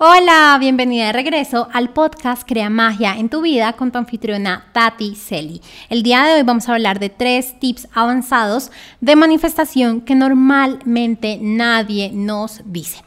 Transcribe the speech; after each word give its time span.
Hola, 0.00 0.56
bienvenida 0.60 1.06
de 1.06 1.12
regreso 1.12 1.66
al 1.72 1.92
podcast 1.92 2.46
Crea 2.46 2.70
Magia 2.70 3.16
en 3.18 3.28
tu 3.28 3.40
vida 3.40 3.72
con 3.72 3.90
tu 3.90 3.98
anfitriona 3.98 4.70
Tati 4.72 5.16
Celi. 5.16 5.60
El 5.88 6.04
día 6.04 6.22
de 6.22 6.34
hoy 6.34 6.42
vamos 6.44 6.68
a 6.68 6.74
hablar 6.74 7.00
de 7.00 7.08
tres 7.08 7.58
tips 7.58 7.88
avanzados 7.92 8.70
de 9.00 9.16
manifestación 9.16 10.00
que 10.00 10.14
normalmente 10.14 11.40
nadie 11.42 12.12
nos 12.14 12.62
dice. 12.64 13.02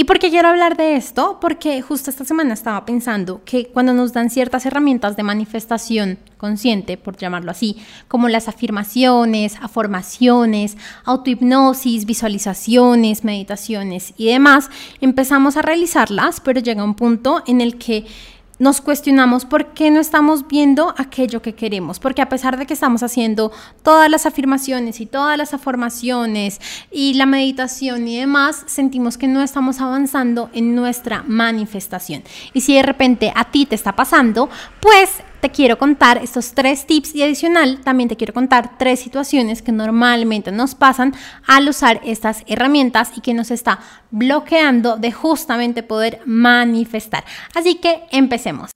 ¿Y 0.00 0.04
por 0.04 0.18
qué 0.18 0.30
quiero 0.30 0.48
hablar 0.48 0.78
de 0.78 0.96
esto? 0.96 1.36
Porque 1.42 1.82
justo 1.82 2.08
esta 2.08 2.24
semana 2.24 2.54
estaba 2.54 2.86
pensando 2.86 3.42
que 3.44 3.66
cuando 3.66 3.92
nos 3.92 4.14
dan 4.14 4.30
ciertas 4.30 4.64
herramientas 4.64 5.14
de 5.14 5.22
manifestación 5.22 6.18
consciente, 6.38 6.96
por 6.96 7.18
llamarlo 7.18 7.50
así, 7.50 7.76
como 8.08 8.30
las 8.30 8.48
afirmaciones, 8.48 9.56
afirmaciones, 9.60 10.78
autohipnosis, 11.04 12.06
visualizaciones, 12.06 13.24
meditaciones 13.24 14.14
y 14.16 14.28
demás, 14.28 14.70
empezamos 15.02 15.58
a 15.58 15.62
realizarlas, 15.62 16.40
pero 16.40 16.60
llega 16.60 16.82
un 16.82 16.94
punto 16.94 17.42
en 17.46 17.60
el 17.60 17.76
que 17.76 18.06
nos 18.60 18.82
cuestionamos 18.82 19.46
por 19.46 19.72
qué 19.72 19.90
no 19.90 20.00
estamos 20.00 20.46
viendo 20.46 20.94
aquello 20.98 21.40
que 21.42 21.54
queremos, 21.54 21.98
porque 21.98 22.22
a 22.22 22.28
pesar 22.28 22.58
de 22.58 22.66
que 22.66 22.74
estamos 22.74 23.02
haciendo 23.02 23.50
todas 23.82 24.08
las 24.10 24.26
afirmaciones 24.26 25.00
y 25.00 25.06
todas 25.06 25.36
las 25.38 25.54
afirmaciones 25.54 26.60
y 26.92 27.14
la 27.14 27.24
meditación 27.24 28.06
y 28.06 28.18
demás, 28.18 28.62
sentimos 28.66 29.16
que 29.16 29.28
no 29.28 29.42
estamos 29.42 29.80
avanzando 29.80 30.50
en 30.52 30.74
nuestra 30.74 31.24
manifestación. 31.26 32.22
Y 32.52 32.60
si 32.60 32.74
de 32.74 32.82
repente 32.82 33.32
a 33.34 33.50
ti 33.50 33.64
te 33.64 33.74
está 33.74 33.96
pasando, 33.96 34.50
pues 34.80 35.10
te 35.40 35.50
quiero 35.50 35.78
contar 35.78 36.18
estos 36.18 36.52
tres 36.52 36.86
tips 36.86 37.14
y 37.14 37.22
adicional 37.22 37.80
también 37.82 38.08
te 38.08 38.16
quiero 38.16 38.32
contar 38.32 38.78
tres 38.78 39.00
situaciones 39.00 39.62
que 39.62 39.72
normalmente 39.72 40.52
nos 40.52 40.74
pasan 40.74 41.14
al 41.46 41.68
usar 41.68 42.00
estas 42.04 42.44
herramientas 42.46 43.12
y 43.16 43.20
que 43.20 43.34
nos 43.34 43.50
está 43.50 43.80
bloqueando 44.10 44.96
de 44.96 45.12
justamente 45.12 45.82
poder 45.82 46.20
manifestar. 46.24 47.24
Así 47.54 47.76
que 47.76 48.04
empecemos. 48.10 48.70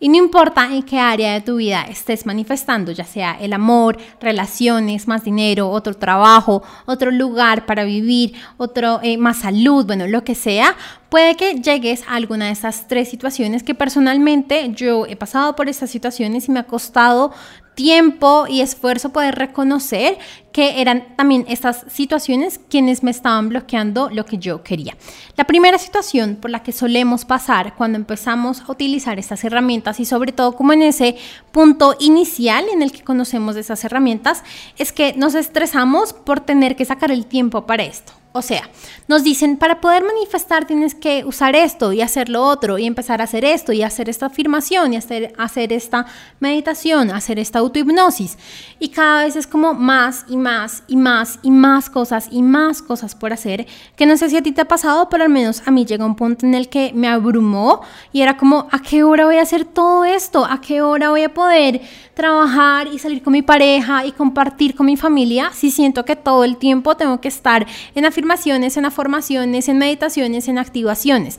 Y 0.00 0.08
no 0.08 0.16
importa 0.16 0.72
en 0.72 0.84
qué 0.84 1.00
área 1.00 1.32
de 1.32 1.40
tu 1.40 1.56
vida 1.56 1.82
estés 1.82 2.24
manifestando, 2.24 2.92
ya 2.92 3.04
sea 3.04 3.36
el 3.40 3.52
amor, 3.52 3.98
relaciones, 4.20 5.08
más 5.08 5.24
dinero, 5.24 5.68
otro 5.70 5.94
trabajo, 5.94 6.62
otro 6.86 7.10
lugar 7.10 7.66
para 7.66 7.82
vivir, 7.82 8.34
otro 8.58 9.00
eh, 9.02 9.18
más 9.18 9.38
salud, 9.38 9.86
bueno, 9.86 10.06
lo 10.06 10.22
que 10.22 10.36
sea, 10.36 10.76
puede 11.08 11.34
que 11.34 11.56
llegues 11.56 12.04
a 12.06 12.14
alguna 12.14 12.46
de 12.46 12.52
estas 12.52 12.86
tres 12.86 13.08
situaciones 13.08 13.64
que 13.64 13.74
personalmente 13.74 14.70
yo 14.72 15.04
he 15.06 15.16
pasado 15.16 15.56
por 15.56 15.68
estas 15.68 15.90
situaciones 15.90 16.48
y 16.48 16.52
me 16.52 16.60
ha 16.60 16.64
costado 16.64 17.32
tiempo 17.78 18.46
y 18.48 18.60
esfuerzo 18.60 19.10
poder 19.10 19.36
reconocer 19.36 20.18
que 20.50 20.80
eran 20.80 21.14
también 21.14 21.44
estas 21.46 21.84
situaciones 21.86 22.58
quienes 22.68 23.04
me 23.04 23.12
estaban 23.12 23.50
bloqueando 23.50 24.10
lo 24.10 24.24
que 24.24 24.36
yo 24.36 24.64
quería. 24.64 24.96
La 25.36 25.44
primera 25.44 25.78
situación 25.78 26.34
por 26.34 26.50
la 26.50 26.64
que 26.64 26.72
solemos 26.72 27.24
pasar 27.24 27.76
cuando 27.76 27.96
empezamos 27.96 28.62
a 28.62 28.72
utilizar 28.72 29.20
estas 29.20 29.44
herramientas 29.44 30.00
y 30.00 30.06
sobre 30.06 30.32
todo 30.32 30.56
como 30.56 30.72
en 30.72 30.82
ese 30.82 31.18
punto 31.52 31.94
inicial 32.00 32.64
en 32.68 32.82
el 32.82 32.90
que 32.90 33.04
conocemos 33.04 33.54
de 33.54 33.60
esas 33.60 33.84
herramientas 33.84 34.42
es 34.76 34.90
que 34.90 35.12
nos 35.12 35.36
estresamos 35.36 36.12
por 36.12 36.40
tener 36.40 36.74
que 36.74 36.84
sacar 36.84 37.12
el 37.12 37.26
tiempo 37.26 37.64
para 37.64 37.84
esto. 37.84 38.17
O 38.32 38.42
sea, 38.42 38.68
nos 39.08 39.24
dicen, 39.24 39.56
para 39.56 39.80
poder 39.80 40.04
manifestar 40.04 40.66
tienes 40.66 40.94
que 40.94 41.24
usar 41.24 41.56
esto 41.56 41.94
y 41.94 42.02
hacer 42.02 42.28
lo 42.28 42.42
otro 42.42 42.76
y 42.76 42.84
empezar 42.84 43.22
a 43.22 43.24
hacer 43.24 43.42
esto 43.42 43.72
y 43.72 43.82
hacer 43.82 44.10
esta 44.10 44.26
afirmación 44.26 44.92
y 44.92 44.96
hacer, 44.96 45.32
hacer 45.38 45.72
esta 45.72 46.04
meditación, 46.38 47.10
hacer 47.10 47.38
esta 47.38 47.60
autohipnosis. 47.60 48.36
Y 48.78 48.90
cada 48.90 49.24
vez 49.24 49.34
es 49.34 49.46
como 49.46 49.72
más 49.72 50.26
y 50.28 50.36
más 50.36 50.82
y 50.88 50.96
más 50.96 51.38
y 51.42 51.50
más 51.50 51.88
cosas 51.88 52.28
y 52.30 52.42
más 52.42 52.82
cosas 52.82 53.14
por 53.14 53.32
hacer, 53.32 53.66
que 53.96 54.04
no 54.04 54.16
sé 54.18 54.28
si 54.28 54.36
a 54.36 54.42
ti 54.42 54.52
te 54.52 54.60
ha 54.60 54.68
pasado, 54.68 55.08
pero 55.08 55.24
al 55.24 55.30
menos 55.30 55.62
a 55.64 55.70
mí 55.70 55.86
llega 55.86 56.04
un 56.04 56.14
punto 56.14 56.44
en 56.44 56.54
el 56.54 56.68
que 56.68 56.92
me 56.94 57.08
abrumó 57.08 57.80
y 58.12 58.20
era 58.20 58.36
como, 58.36 58.68
¿a 58.70 58.80
qué 58.80 59.04
hora 59.04 59.24
voy 59.24 59.38
a 59.38 59.42
hacer 59.42 59.64
todo 59.64 60.04
esto? 60.04 60.44
¿A 60.44 60.60
qué 60.60 60.82
hora 60.82 61.08
voy 61.08 61.22
a 61.22 61.32
poder 61.32 61.80
trabajar 62.12 62.88
y 62.88 62.98
salir 62.98 63.22
con 63.22 63.32
mi 63.32 63.42
pareja 63.42 64.04
y 64.04 64.12
compartir 64.12 64.74
con 64.74 64.86
mi 64.86 64.96
familia 64.96 65.50
si 65.54 65.70
siento 65.70 66.04
que 66.04 66.16
todo 66.16 66.42
el 66.42 66.56
tiempo 66.56 66.96
tengo 66.96 67.20
que 67.20 67.28
estar 67.28 67.64
en 67.94 68.04
afirmación? 68.18 68.76
en 68.76 68.84
afirmaciones, 68.84 69.68
en 69.68 69.78
meditaciones, 69.78 70.48
en 70.48 70.58
activaciones. 70.58 71.38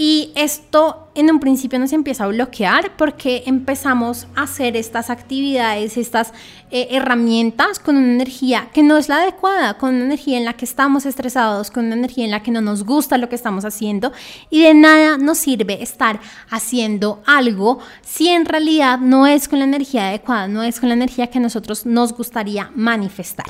Y 0.00 0.30
esto 0.36 1.08
en 1.16 1.28
un 1.28 1.40
principio 1.40 1.76
nos 1.80 1.92
empieza 1.92 2.22
a 2.22 2.28
bloquear 2.28 2.96
porque 2.96 3.42
empezamos 3.46 4.28
a 4.36 4.42
hacer 4.42 4.76
estas 4.76 5.10
actividades, 5.10 5.96
estas 5.96 6.32
eh, 6.70 6.86
herramientas 6.92 7.80
con 7.80 7.96
una 7.96 8.12
energía 8.12 8.68
que 8.72 8.84
no 8.84 8.96
es 8.96 9.08
la 9.08 9.16
adecuada, 9.16 9.76
con 9.76 9.96
una 9.96 10.04
energía 10.04 10.38
en 10.38 10.44
la 10.44 10.52
que 10.52 10.64
estamos 10.64 11.04
estresados, 11.04 11.72
con 11.72 11.86
una 11.86 11.96
energía 11.96 12.24
en 12.24 12.30
la 12.30 12.44
que 12.44 12.52
no 12.52 12.60
nos 12.60 12.84
gusta 12.84 13.18
lo 13.18 13.28
que 13.28 13.34
estamos 13.34 13.64
haciendo 13.64 14.12
y 14.50 14.62
de 14.62 14.72
nada 14.72 15.18
nos 15.18 15.38
sirve 15.38 15.82
estar 15.82 16.20
haciendo 16.48 17.20
algo 17.26 17.80
si 18.00 18.28
en 18.28 18.44
realidad 18.44 19.00
no 19.00 19.26
es 19.26 19.48
con 19.48 19.58
la 19.58 19.64
energía 19.64 20.10
adecuada, 20.10 20.46
no 20.46 20.62
es 20.62 20.78
con 20.78 20.90
la 20.90 20.94
energía 20.94 21.26
que 21.26 21.40
nosotros 21.40 21.86
nos 21.86 22.12
gustaría 22.12 22.70
manifestar. 22.76 23.46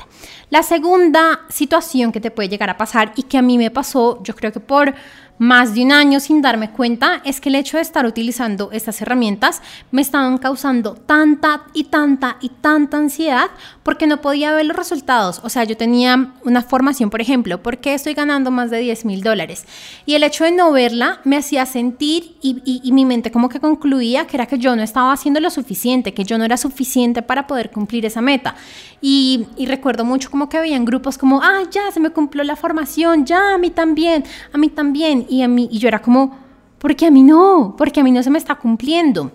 La 0.49 0.63
segunda 0.63 1.41
situación 1.49 2.11
que 2.11 2.19
te 2.19 2.31
puede 2.31 2.49
llegar 2.49 2.71
a 2.71 2.77
pasar 2.77 3.13
y 3.15 3.21
que 3.21 3.37
a 3.37 3.43
mí 3.43 3.59
me 3.59 3.69
pasó, 3.69 4.23
yo 4.23 4.35
creo 4.35 4.51
que 4.51 4.59
por 4.59 4.95
más 5.39 5.73
de 5.73 5.83
un 5.83 5.93
año 5.93 6.19
sin 6.19 6.41
darme 6.41 6.69
cuenta 6.69 7.21
es 7.23 7.39
que 7.39 7.47
el 7.47 7.55
hecho 7.55 7.77
de 7.77 7.83
estar 7.83 8.05
utilizando 8.05 8.71
estas 8.73 9.01
herramientas 9.01 9.61
me 9.89 10.01
estaban 10.01 10.37
causando 10.37 10.93
tanta 10.93 11.63
y 11.73 11.85
tanta 11.85 12.37
y 12.41 12.49
tanta 12.49 12.97
ansiedad 12.97 13.49
porque 13.83 14.05
no 14.05 14.21
podía 14.21 14.53
ver 14.53 14.65
los 14.65 14.75
resultados. 14.75 15.39
O 15.43 15.49
sea, 15.49 15.63
yo 15.63 15.77
tenía 15.77 16.33
una 16.43 16.61
formación, 16.61 17.09
por 17.09 17.21
ejemplo, 17.21 17.63
¿por 17.63 17.77
qué 17.77 17.93
estoy 17.93 18.13
ganando 18.13 18.51
más 18.51 18.69
de 18.69 18.79
10 18.79 19.05
mil 19.05 19.23
dólares? 19.23 19.65
Y 20.05 20.15
el 20.15 20.23
hecho 20.23 20.43
de 20.43 20.51
no 20.51 20.73
verla 20.73 21.21
me 21.23 21.37
hacía 21.37 21.65
sentir 21.65 22.35
y, 22.41 22.61
y, 22.83 22.91
mi 22.91 23.05
mente 23.05 23.31
como 23.31 23.47
que 23.47 23.61
concluía 23.61 24.27
que 24.27 24.35
era 24.35 24.45
que 24.45 24.57
yo 24.57 24.75
no 24.75 24.83
estaba 24.83 25.13
haciendo 25.13 25.39
lo 25.39 25.49
suficiente, 25.49 26.13
que 26.13 26.25
yo 26.25 26.37
no 26.37 26.43
era 26.43 26.57
suficiente 26.57 27.21
para 27.21 27.47
poder 27.47 27.71
cumplir 27.71 28.05
esa 28.05 28.19
meta. 28.19 28.55
Y, 29.01 29.47
y 29.55 29.65
recuerdo 29.67 30.03
mucho 30.03 30.29
como 30.29 30.49
que 30.49 30.57
habían 30.57 30.83
grupos 30.83 31.17
como, 31.17 31.41
ah, 31.41 31.61
ya 31.71 31.89
se 31.91 32.01
me 32.01 32.09
cumplió 32.09 32.43
la 32.43 32.57
formación, 32.57 33.25
ya 33.25 33.53
a 33.53 33.57
mí 33.57 33.69
también, 33.69 34.25
a 34.51 34.57
mí 34.57 34.67
también 34.67 35.25
y 35.29 35.41
a 35.41 35.47
mí, 35.47 35.69
y 35.71 35.79
yo 35.79 35.87
era 35.87 36.01
como, 36.01 36.37
¿por 36.79 36.95
qué 36.95 37.07
a 37.07 37.11
mí 37.11 37.23
no? 37.23 37.75
Porque 37.77 37.99
a 37.99 38.03
mí 38.03 38.11
no 38.11 38.23
se 38.23 38.29
me 38.29 38.37
está 38.37 38.55
cumpliendo. 38.55 39.31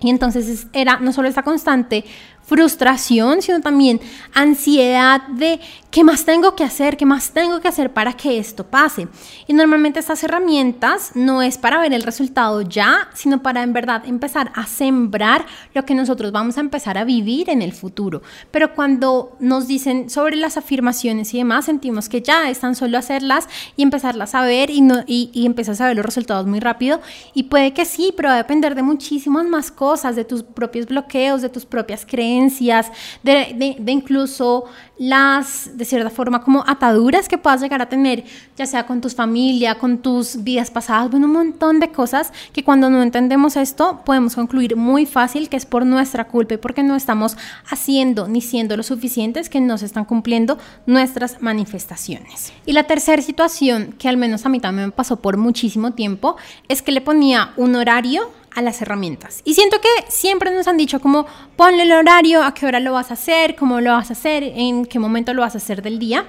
Y 0.00 0.10
entonces 0.10 0.66
era 0.72 0.98
no 0.98 1.12
solo 1.12 1.28
esta 1.28 1.42
constante 1.42 2.04
frustración, 2.44 3.42
sino 3.42 3.60
también 3.60 4.00
ansiedad 4.34 5.22
de 5.28 5.60
qué 5.90 6.04
más 6.04 6.24
tengo 6.24 6.54
que 6.56 6.64
hacer, 6.64 6.96
qué 6.96 7.06
más 7.06 7.30
tengo 7.30 7.60
que 7.60 7.68
hacer 7.68 7.92
para 7.92 8.12
que 8.12 8.38
esto 8.38 8.64
pase. 8.64 9.08
Y 9.46 9.52
normalmente 9.52 10.00
estas 10.00 10.22
herramientas 10.24 11.12
no 11.14 11.40
es 11.40 11.56
para 11.56 11.80
ver 11.80 11.92
el 11.92 12.02
resultado 12.02 12.60
ya, 12.62 13.08
sino 13.14 13.42
para 13.42 13.62
en 13.62 13.72
verdad 13.72 14.02
empezar 14.04 14.52
a 14.54 14.66
sembrar 14.66 15.46
lo 15.72 15.84
que 15.84 15.94
nosotros 15.94 16.32
vamos 16.32 16.58
a 16.58 16.60
empezar 16.60 16.98
a 16.98 17.04
vivir 17.04 17.48
en 17.48 17.62
el 17.62 17.72
futuro. 17.72 18.22
Pero 18.50 18.74
cuando 18.74 19.36
nos 19.40 19.66
dicen 19.66 20.10
sobre 20.10 20.36
las 20.36 20.56
afirmaciones 20.56 21.32
y 21.32 21.38
demás, 21.38 21.66
sentimos 21.66 22.08
que 22.08 22.22
ya 22.22 22.50
están 22.50 22.74
solo 22.74 22.98
hacerlas 22.98 23.48
y 23.76 23.82
empezarlas 23.82 24.34
a 24.34 24.42
ver 24.42 24.70
y, 24.70 24.80
no, 24.80 25.04
y, 25.06 25.30
y 25.32 25.46
a 25.46 25.86
ver 25.86 25.96
los 25.96 26.04
resultados 26.04 26.46
muy 26.46 26.60
rápido. 26.60 27.00
Y 27.32 27.44
puede 27.44 27.72
que 27.72 27.84
sí, 27.84 28.12
pero 28.16 28.28
va 28.28 28.34
a 28.34 28.38
depender 28.38 28.74
de 28.74 28.82
muchísimas 28.82 29.46
más 29.46 29.70
cosas, 29.70 30.16
de 30.16 30.24
tus 30.24 30.42
propios 30.42 30.86
bloqueos, 30.86 31.40
de 31.40 31.48
tus 31.48 31.64
propias 31.64 32.04
creencias 32.04 32.33
de, 33.22 33.76
incluso 33.86 34.64
las, 34.98 35.76
de 35.76 35.84
cierta 35.84 36.10
forma, 36.10 36.42
como 36.42 36.64
ataduras 36.66 37.28
que 37.28 37.36
puedas 37.36 37.60
llegar 37.60 37.82
a 37.82 37.88
tener, 37.88 38.24
ya 38.56 38.66
sea 38.66 38.86
con 38.86 39.00
tu 39.00 39.10
familia, 39.10 39.76
con 39.76 39.98
tus 39.98 40.44
vidas 40.44 40.70
pasadas, 40.70 41.10
bueno, 41.10 41.26
un 41.26 41.32
montón 41.32 41.80
de 41.80 41.90
cosas 41.90 42.32
que 42.52 42.62
cuando 42.62 42.90
no 42.90 43.02
entendemos 43.02 43.56
esto 43.56 44.02
podemos 44.04 44.34
concluir 44.34 44.76
muy 44.76 45.06
fácil 45.06 45.48
que 45.48 45.56
es 45.56 45.66
por 45.66 45.84
nuestra 45.84 46.28
culpa 46.28 46.54
y 46.54 46.58
porque 46.58 46.82
no 46.82 46.94
estamos 46.94 47.36
haciendo 47.68 48.28
ni 48.28 48.40
siendo 48.40 48.76
lo 48.76 48.82
suficientes 48.82 49.48
que 49.48 49.60
no 49.60 49.78
se 49.78 49.86
están 49.86 50.04
cumpliendo 50.04 50.58
nuestras 50.86 51.42
manifestaciones. 51.42 52.52
Y 52.66 52.72
la 52.72 52.84
tercera 52.84 53.22
situación, 53.22 53.94
que 53.98 54.08
al 54.08 54.16
menos 54.16 54.46
a 54.46 54.48
mí 54.48 54.60
también 54.60 54.92
pasó 54.92 55.16
por 55.16 55.36
muchísimo 55.36 55.92
tiempo, 55.92 56.36
es 56.68 56.82
que 56.82 56.92
le 56.92 57.00
ponía 57.00 57.52
un 57.56 57.74
horario 57.74 58.30
a 58.54 58.62
las 58.62 58.80
herramientas. 58.82 59.40
Y 59.44 59.54
siento 59.54 59.80
que 59.80 59.88
siempre 60.08 60.50
nos 60.52 60.68
han 60.68 60.76
dicho 60.76 61.00
como 61.00 61.26
ponle 61.56 61.82
el 61.82 61.92
horario, 61.92 62.42
a 62.42 62.54
qué 62.54 62.66
hora 62.66 62.80
lo 62.80 62.92
vas 62.92 63.10
a 63.10 63.14
hacer, 63.14 63.56
cómo 63.56 63.80
lo 63.80 63.92
vas 63.92 64.10
a 64.10 64.14
hacer, 64.14 64.42
en 64.42 64.86
qué 64.86 64.98
momento 64.98 65.34
lo 65.34 65.42
vas 65.42 65.54
a 65.54 65.58
hacer 65.58 65.82
del 65.82 65.98
día. 65.98 66.26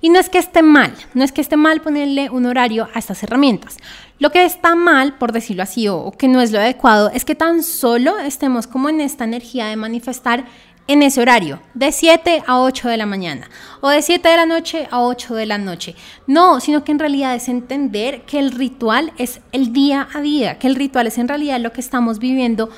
Y 0.00 0.10
no 0.10 0.18
es 0.18 0.28
que 0.28 0.38
esté 0.38 0.62
mal, 0.62 0.94
no 1.14 1.24
es 1.24 1.32
que 1.32 1.40
esté 1.40 1.56
mal 1.56 1.80
ponerle 1.80 2.30
un 2.30 2.46
horario 2.46 2.88
a 2.94 2.98
estas 2.98 3.22
herramientas. 3.22 3.78
Lo 4.18 4.30
que 4.30 4.44
está 4.44 4.74
mal, 4.74 5.18
por 5.18 5.32
decirlo 5.32 5.62
así, 5.62 5.88
o 5.88 6.12
que 6.12 6.28
no 6.28 6.40
es 6.40 6.52
lo 6.52 6.58
adecuado, 6.58 7.10
es 7.10 7.24
que 7.24 7.34
tan 7.34 7.62
solo 7.62 8.18
estemos 8.18 8.66
como 8.66 8.88
en 8.88 9.00
esta 9.00 9.24
energía 9.24 9.66
de 9.66 9.76
manifestar 9.76 10.44
en 10.88 11.02
ese 11.02 11.20
horario, 11.20 11.60
de 11.74 11.92
7 11.92 12.44
a 12.46 12.60
8 12.60 12.88
de 12.88 12.96
la 12.96 13.06
mañana 13.06 13.48
o 13.80 13.88
de 13.88 14.02
7 14.02 14.28
de 14.28 14.36
la 14.36 14.46
noche 14.46 14.88
a 14.90 15.02
8 15.02 15.34
de 15.34 15.46
la 15.46 15.58
noche. 15.58 15.94
No, 16.26 16.60
sino 16.60 16.84
que 16.84 16.92
en 16.92 16.98
realidad 16.98 17.34
es 17.34 17.48
entender 17.48 18.22
que 18.22 18.38
el 18.38 18.52
ritual 18.52 19.12
es 19.18 19.40
el 19.52 19.72
día 19.72 20.08
a 20.14 20.20
día, 20.20 20.58
que 20.58 20.66
el 20.66 20.76
ritual 20.76 21.06
es 21.06 21.18
en 21.18 21.28
realidad 21.28 21.60
lo 21.60 21.72
que 21.72 21.80
estamos 21.80 22.18
viviendo 22.18 22.70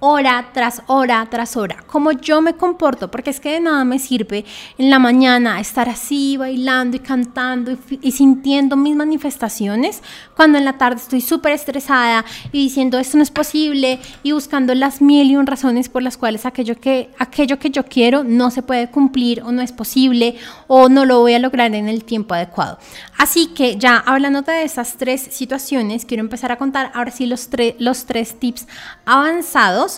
hora 0.00 0.50
tras 0.52 0.82
hora 0.86 1.26
tras 1.30 1.56
hora, 1.56 1.84
cómo 1.86 2.12
yo 2.12 2.40
me 2.40 2.54
comporto, 2.54 3.10
porque 3.10 3.30
es 3.30 3.38
que 3.38 3.52
de 3.52 3.60
nada 3.60 3.84
me 3.84 3.98
sirve 3.98 4.44
en 4.78 4.90
la 4.90 4.98
mañana 4.98 5.60
estar 5.60 5.88
así 5.88 6.36
bailando 6.36 6.96
y 6.96 7.00
cantando 7.00 7.76
y, 8.00 8.12
sintiendo 8.12 8.76
mis 8.76 8.96
manifestaciones, 8.96 10.02
cuando 10.34 10.58
en 10.58 10.64
la 10.64 10.78
tarde 10.78 10.96
estoy 10.96 11.20
súper 11.20 11.52
estresada 11.52 12.24
y 12.50 12.62
diciendo 12.62 12.98
esto 12.98 13.18
no 13.18 13.22
es 13.22 13.30
posible 13.30 14.00
y 14.22 14.32
buscando 14.32 14.74
las 14.74 15.02
mil 15.02 15.30
y 15.30 15.36
un 15.36 15.46
razones 15.46 15.88
por 15.88 16.02
las 16.02 16.16
cuales 16.16 16.46
aquello 16.46 16.80
que, 16.80 17.10
aquello 17.18 17.58
que 17.58 17.70
yo 17.70 17.84
quiero 17.84 18.24
no 18.24 18.50
se 18.50 18.62
puede 18.62 18.90
cumplir 18.90 19.42
o 19.42 19.52
no 19.52 19.60
es 19.60 19.72
posible 19.72 20.36
o 20.66 20.88
no 20.88 21.04
lo 21.04 21.20
voy 21.20 21.34
a 21.34 21.38
lograr 21.38 21.74
en 21.74 21.88
el 21.88 22.04
tiempo 22.04 22.34
adecuado. 22.34 22.78
Así 23.18 23.48
que 23.48 23.76
ya 23.76 23.98
hablando 23.98 24.40
de 24.42 24.62
esas 24.62 24.96
tres 24.96 25.20
situaciones, 25.30 26.06
quiero 26.06 26.22
empezar 26.22 26.52
a 26.52 26.56
contar 26.56 26.90
ahora 26.94 27.10
sí 27.10 27.26
los, 27.26 27.48
los 27.78 28.06
tres 28.06 28.38
tips 28.38 28.66
avanzados 29.04 29.89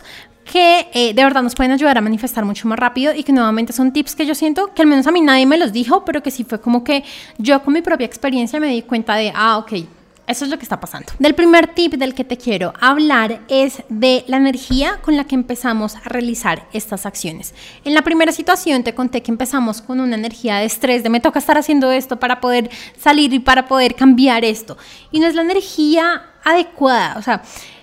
que 0.44 0.88
eh, 0.92 1.14
de 1.14 1.24
verdad 1.24 1.42
nos 1.42 1.54
pueden 1.54 1.72
ayudar 1.72 1.98
a 1.98 2.00
manifestar 2.00 2.44
mucho 2.44 2.66
más 2.66 2.78
rápido 2.78 3.14
y 3.14 3.22
que 3.22 3.32
nuevamente 3.32 3.72
son 3.72 3.92
tips 3.92 4.16
que 4.16 4.26
yo 4.26 4.34
siento 4.34 4.72
que 4.74 4.82
al 4.82 4.88
menos 4.88 5.06
a 5.06 5.12
mí 5.12 5.20
nadie 5.20 5.46
me 5.46 5.58
los 5.58 5.72
dijo, 5.72 6.04
pero 6.04 6.22
que 6.22 6.30
sí 6.30 6.44
fue 6.44 6.60
como 6.60 6.82
que 6.82 7.04
yo 7.38 7.62
con 7.62 7.74
mi 7.74 7.82
propia 7.82 8.06
experiencia 8.06 8.58
me 8.58 8.68
di 8.68 8.82
cuenta 8.82 9.14
de, 9.14 9.32
ah, 9.34 9.58
ok, 9.58 9.72
eso 10.26 10.44
es 10.44 10.50
lo 10.50 10.56
que 10.56 10.62
está 10.62 10.78
pasando. 10.78 11.12
Del 11.18 11.34
primer 11.34 11.74
tip 11.74 11.94
del 11.94 12.14
que 12.14 12.24
te 12.24 12.36
quiero 12.36 12.72
hablar 12.80 13.40
es 13.48 13.82
de 13.88 14.24
la 14.28 14.36
energía 14.36 14.98
con 15.02 15.16
la 15.16 15.24
que 15.24 15.34
empezamos 15.34 15.96
a 15.96 16.08
realizar 16.08 16.66
estas 16.72 17.06
acciones. 17.06 17.54
En 17.84 17.92
la 17.92 18.02
primera 18.02 18.30
situación 18.30 18.84
te 18.84 18.94
conté 18.94 19.22
que 19.22 19.32
empezamos 19.32 19.82
con 19.82 20.00
una 20.00 20.14
energía 20.14 20.58
de 20.58 20.66
estrés, 20.66 21.02
de 21.02 21.10
me 21.10 21.20
toca 21.20 21.40
estar 21.40 21.58
haciendo 21.58 21.90
esto 21.90 22.20
para 22.20 22.40
poder 22.40 22.70
salir 22.98 23.32
y 23.34 23.40
para 23.40 23.66
poder 23.66 23.94
cambiar 23.94 24.44
esto. 24.44 24.78
Y 25.10 25.18
no 25.18 25.26
es 25.26 25.34
la 25.34 25.42
energía 25.42 26.22
adecuada, 26.44 27.16
o 27.18 27.22
sea, 27.22 27.42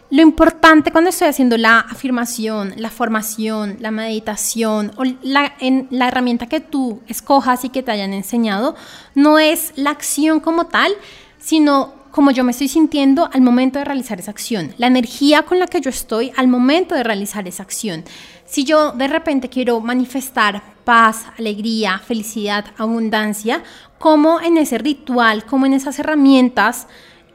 lo 0.10 0.22
importante 0.24 0.92
cuando 0.92 1.12
estoy 1.12 1.28
haciendo 1.28 1.56
la 1.58 1.80
afirmación, 1.80 2.74
la 2.78 2.90
formación, 2.90 3.78
la 3.80 3.92
meditación 3.92 4.92
o 4.98 5.04
la, 5.22 5.54
en, 5.60 5.88
la 5.92 6.08
herramienta 6.08 6.48
que 6.48 6.62
tú 6.62 7.02
escojas 7.08 7.64
y 7.64 7.70
que 7.70 7.84
te 7.84 7.92
hayan 7.92 8.14
enseñado, 8.14 8.76
no 9.14 9.38
es 9.38 9.72
la 9.76 9.92
acción 9.92 10.40
como 10.40 10.66
tal, 10.66 10.94
sino 11.38 11.94
como 12.12 12.32
yo 12.32 12.44
me 12.44 12.52
estoy 12.52 12.68
sintiendo 12.68 13.30
al 13.32 13.42
momento 13.42 13.78
de 13.78 13.86
realizar 13.86 14.20
esa 14.20 14.32
acción, 14.32 14.74
la 14.78 14.88
energía 14.88 15.44
con 15.44 15.60
la 15.60 15.68
que 15.68 15.80
yo 15.80 15.92
estoy 15.92 16.32
al 16.36 16.48
momento 16.48 16.96
de 16.96 17.04
realizar 17.04 17.48
esa 17.48 17.62
acción. 17.62 18.04
Si 18.46 18.64
yo 18.64 18.94
de 18.94 19.08
repente 19.08 19.48
quiero 19.48 19.80
manifestar 19.80 20.64
paz, 20.84 21.26
alegría, 21.38 22.00
felicidad, 22.00 22.66
abundancia, 22.78 23.62
como 24.00 24.42
en 24.42 24.58
ese 24.58 24.80
ritual, 24.80 25.46
como 25.46 25.68
en 25.68 25.74
esas 25.74 26.00
herramientas, 26.00 26.88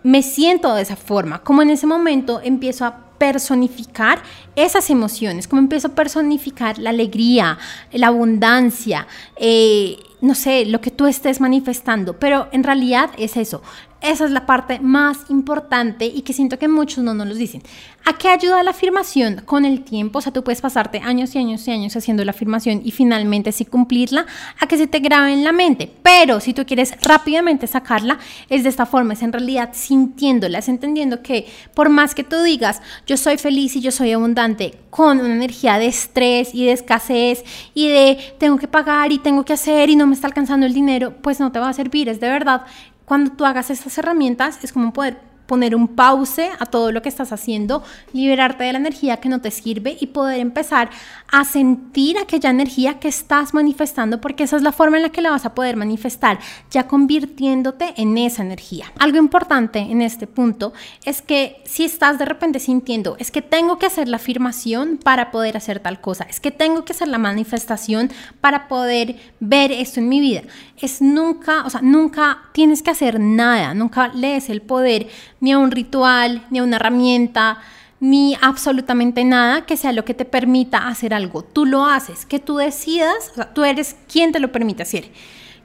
me 0.05 0.23
siento 0.23 0.75
de 0.75 0.83
esa 0.83 0.97
forma, 0.97 1.41
como 1.43 1.63
en 1.63 1.71
ese 1.71 1.87
momento 1.87 2.41
empiezo 2.45 2.85
a 2.85 3.05
personificar 3.19 4.23
esas 4.55 4.91
emociones, 4.91 5.49
como 5.49 5.63
empiezo 5.63 5.89
a 5.89 5.95
personificar 5.95 6.79
la 6.79 6.91
alegría, 6.91 7.59
la 7.91 8.09
abundancia, 8.09 9.07
eh, 9.37 9.97
no 10.21 10.35
sé, 10.35 10.67
lo 10.67 10.83
que 10.83 10.91
tú 10.91 11.07
estés 11.07 11.41
manifestando, 11.41 12.19
pero 12.19 12.49
en 12.53 12.65
realidad 12.65 13.11
es 13.17 13.39
eso. 13.39 13.63
Esa 14.05 14.27
es 14.27 14.33
la 14.33 14.45
parte 14.45 14.81
más 14.81 15.31
importante 15.31 16.05
y 16.05 16.21
que 16.21 16.35
siento 16.35 16.59
que 16.59 16.69
muchos 16.69 17.03
no 17.03 17.15
nos 17.15 17.27
lo 17.27 17.35
dicen. 17.35 17.63
¿A 18.05 18.13
qué 18.19 18.29
ayuda 18.29 18.63
la 18.63 18.73
afirmación 18.73 19.41
con 19.47 19.65
el 19.65 19.83
tiempo? 19.83 20.19
O 20.19 20.21
sea, 20.21 20.31
tú 20.31 20.45
puedes 20.45 20.61
pasarte 20.61 21.01
años 21.03 21.35
y 21.35 21.39
años 21.39 21.67
y 21.67 21.71
años 21.71 21.97
haciendo 21.97 22.23
la 22.23 22.33
afirmación 22.33 22.83
y 22.85 22.91
finalmente 22.91 23.51
sí 23.51 23.65
cumplirla, 23.65 24.27
a 24.61 24.67
que 24.67 24.77
se 24.77 24.87
te 24.87 24.99
grabe 24.99 25.33
en 25.33 25.43
la 25.43 25.53
mente. 25.53 25.91
Pero 26.03 26.39
si 26.41 26.53
tú 26.53 26.67
quieres 26.67 26.93
rápidamente 27.01 27.67
sacarla, 27.67 28.19
es 28.51 28.63
de 28.63 28.69
esta 28.69 28.85
forma, 28.85 29.15
es 29.15 29.23
en 29.23 29.33
realidad 29.33 29.71
sintiéndola, 29.73 30.59
es 30.59 30.69
entendiendo 30.69 31.23
que 31.23 31.47
por 31.73 31.89
más 31.89 32.15
que 32.15 32.25
tú 32.25 32.43
digas, 32.43 32.83
yo 33.07 33.17
soy 33.17 33.39
feliz 33.39 33.75
y 33.75 33.81
yo 33.81 33.91
soy 33.91 34.13
abundante, 34.13 34.75
con 34.91 35.19
una 35.19 35.35
energía 35.35 35.79
de 35.79 35.87
estrés 35.87 36.55
y 36.55 36.67
de 36.67 36.73
escasez 36.73 37.43
y 37.73 37.89
de 37.89 38.19
tengo 38.39 38.59
que 38.59 38.69
pagar 38.69 39.13
y 39.13 39.19
tengo 39.19 39.45
que 39.47 39.55
hacer 39.55 39.89
y 39.89 39.97
no 39.97 40.07
me 40.07 40.15
está 40.15 40.27
alcanzando 40.27 40.67
el 40.67 40.75
dinero, 40.75 41.15
pues 41.23 41.41
no 41.41 41.51
te 41.51 41.59
va 41.59 41.71
a 41.71 41.73
servir. 41.73 42.09
Es 42.09 42.21
de 42.21 42.29
verdad 42.29 42.67
cuando 43.05 43.33
tú 43.33 43.45
hagas 43.45 43.71
estas 43.71 43.97
herramientas, 43.99 44.63
es 44.63 44.73
como 44.73 44.93
poder 44.93 45.19
poner 45.47 45.75
un 45.75 45.89
pause 45.89 46.51
a 46.59 46.67
todo 46.67 46.93
lo 46.93 47.03
que 47.03 47.09
estás 47.09 47.33
haciendo, 47.33 47.83
liberarte 48.13 48.65
de 48.65 48.73
la 48.73 48.79
energía 48.79 49.19
que 49.19 49.29
no 49.29 49.41
te 49.41 49.51
sirve 49.51 49.97
y 50.01 50.09
poder 50.09 50.41
empezar 50.41 50.91
a 51.31 51.45
sentir 51.45 52.19
aquella 52.19 52.51
energía 52.51 52.99
que 52.99 53.09
estás 53.09 53.55
manifestando, 53.55 54.21
porque 54.21 54.45
esa 54.45 54.57
es 54.57 54.63
la 54.63 54.73
forma 54.73 54.97
en 54.97 55.03
la 55.03 55.09
que 55.11 55.21
la 55.21 55.31
vas 55.31 55.47
a 55.47 55.55
poder 55.55 55.77
manifestar, 55.77 56.39
ya 56.71 56.87
convirtiéndote 56.87 57.95
en 57.97 58.17
esa 58.19 58.43
energía. 58.43 58.87
Algo 58.99 59.19
importante 59.19 59.79
en 59.79 60.03
este 60.03 60.27
punto 60.27 60.73
es 61.05 61.23
que 61.23 61.63
si 61.65 61.85
estás 61.85 62.19
de 62.19 62.25
repente 62.25 62.59
sintiendo, 62.59 63.17
es 63.19 63.31
que 63.31 63.43
tengo 63.43 63.79
que 63.79 63.87
hacer 63.87 64.09
la 64.09 64.17
afirmación 64.17 64.99
para 65.03 65.31
poder 65.31 65.57
hacer 65.57 65.81
tal 65.81 66.01
cosa, 66.01 66.25
es 66.25 66.41
que 66.41 66.51
tengo 66.51 66.85
que 66.85 66.93
hacer 66.93 67.09
la 67.09 67.19
manifestación 67.19 68.11
para 68.41 68.69
poder 68.69 69.17
ver 69.41 69.73
esto 69.73 70.01
en 70.01 70.09
mi 70.09 70.21
vida, 70.21 70.43
es 70.81 71.01
nunca, 71.01 71.65
o 71.65 71.71
sea, 71.71 71.81
nunca 71.83 72.43
tienes 72.53 72.83
que 72.83 72.91
hacer 72.91 73.21
nada, 73.21 73.75
nunca 73.75 74.09
lees 74.09 74.51
el 74.51 74.63
poder 74.63 75.09
ni 75.45 75.53
a 75.53 75.59
un 75.59 75.71
ritual, 75.71 76.43
ni 76.49 76.59
a 76.59 76.63
una 76.63 76.77
herramienta, 76.77 77.59
ni 78.01 78.35
absolutamente 78.41 79.27
nada 79.27 79.67
que 79.67 79.77
sea 79.77 79.93
lo 79.93 80.03
que 80.03 80.15
te 80.15 80.25
permita 80.25 80.89
hacer 80.89 81.13
algo. 81.13 81.45
Tú 81.45 81.67
lo 81.67 81.85
haces, 81.85 82.25
que 82.25 82.39
tú 82.39 82.57
decidas, 82.57 83.31
o 83.33 83.35
sea, 83.35 83.53
tú 83.53 83.63
eres 83.63 83.95
quien 84.11 84.33
te 84.33 84.41
lo 84.41 84.51
permite 84.51 84.85
hacer. 84.85 85.11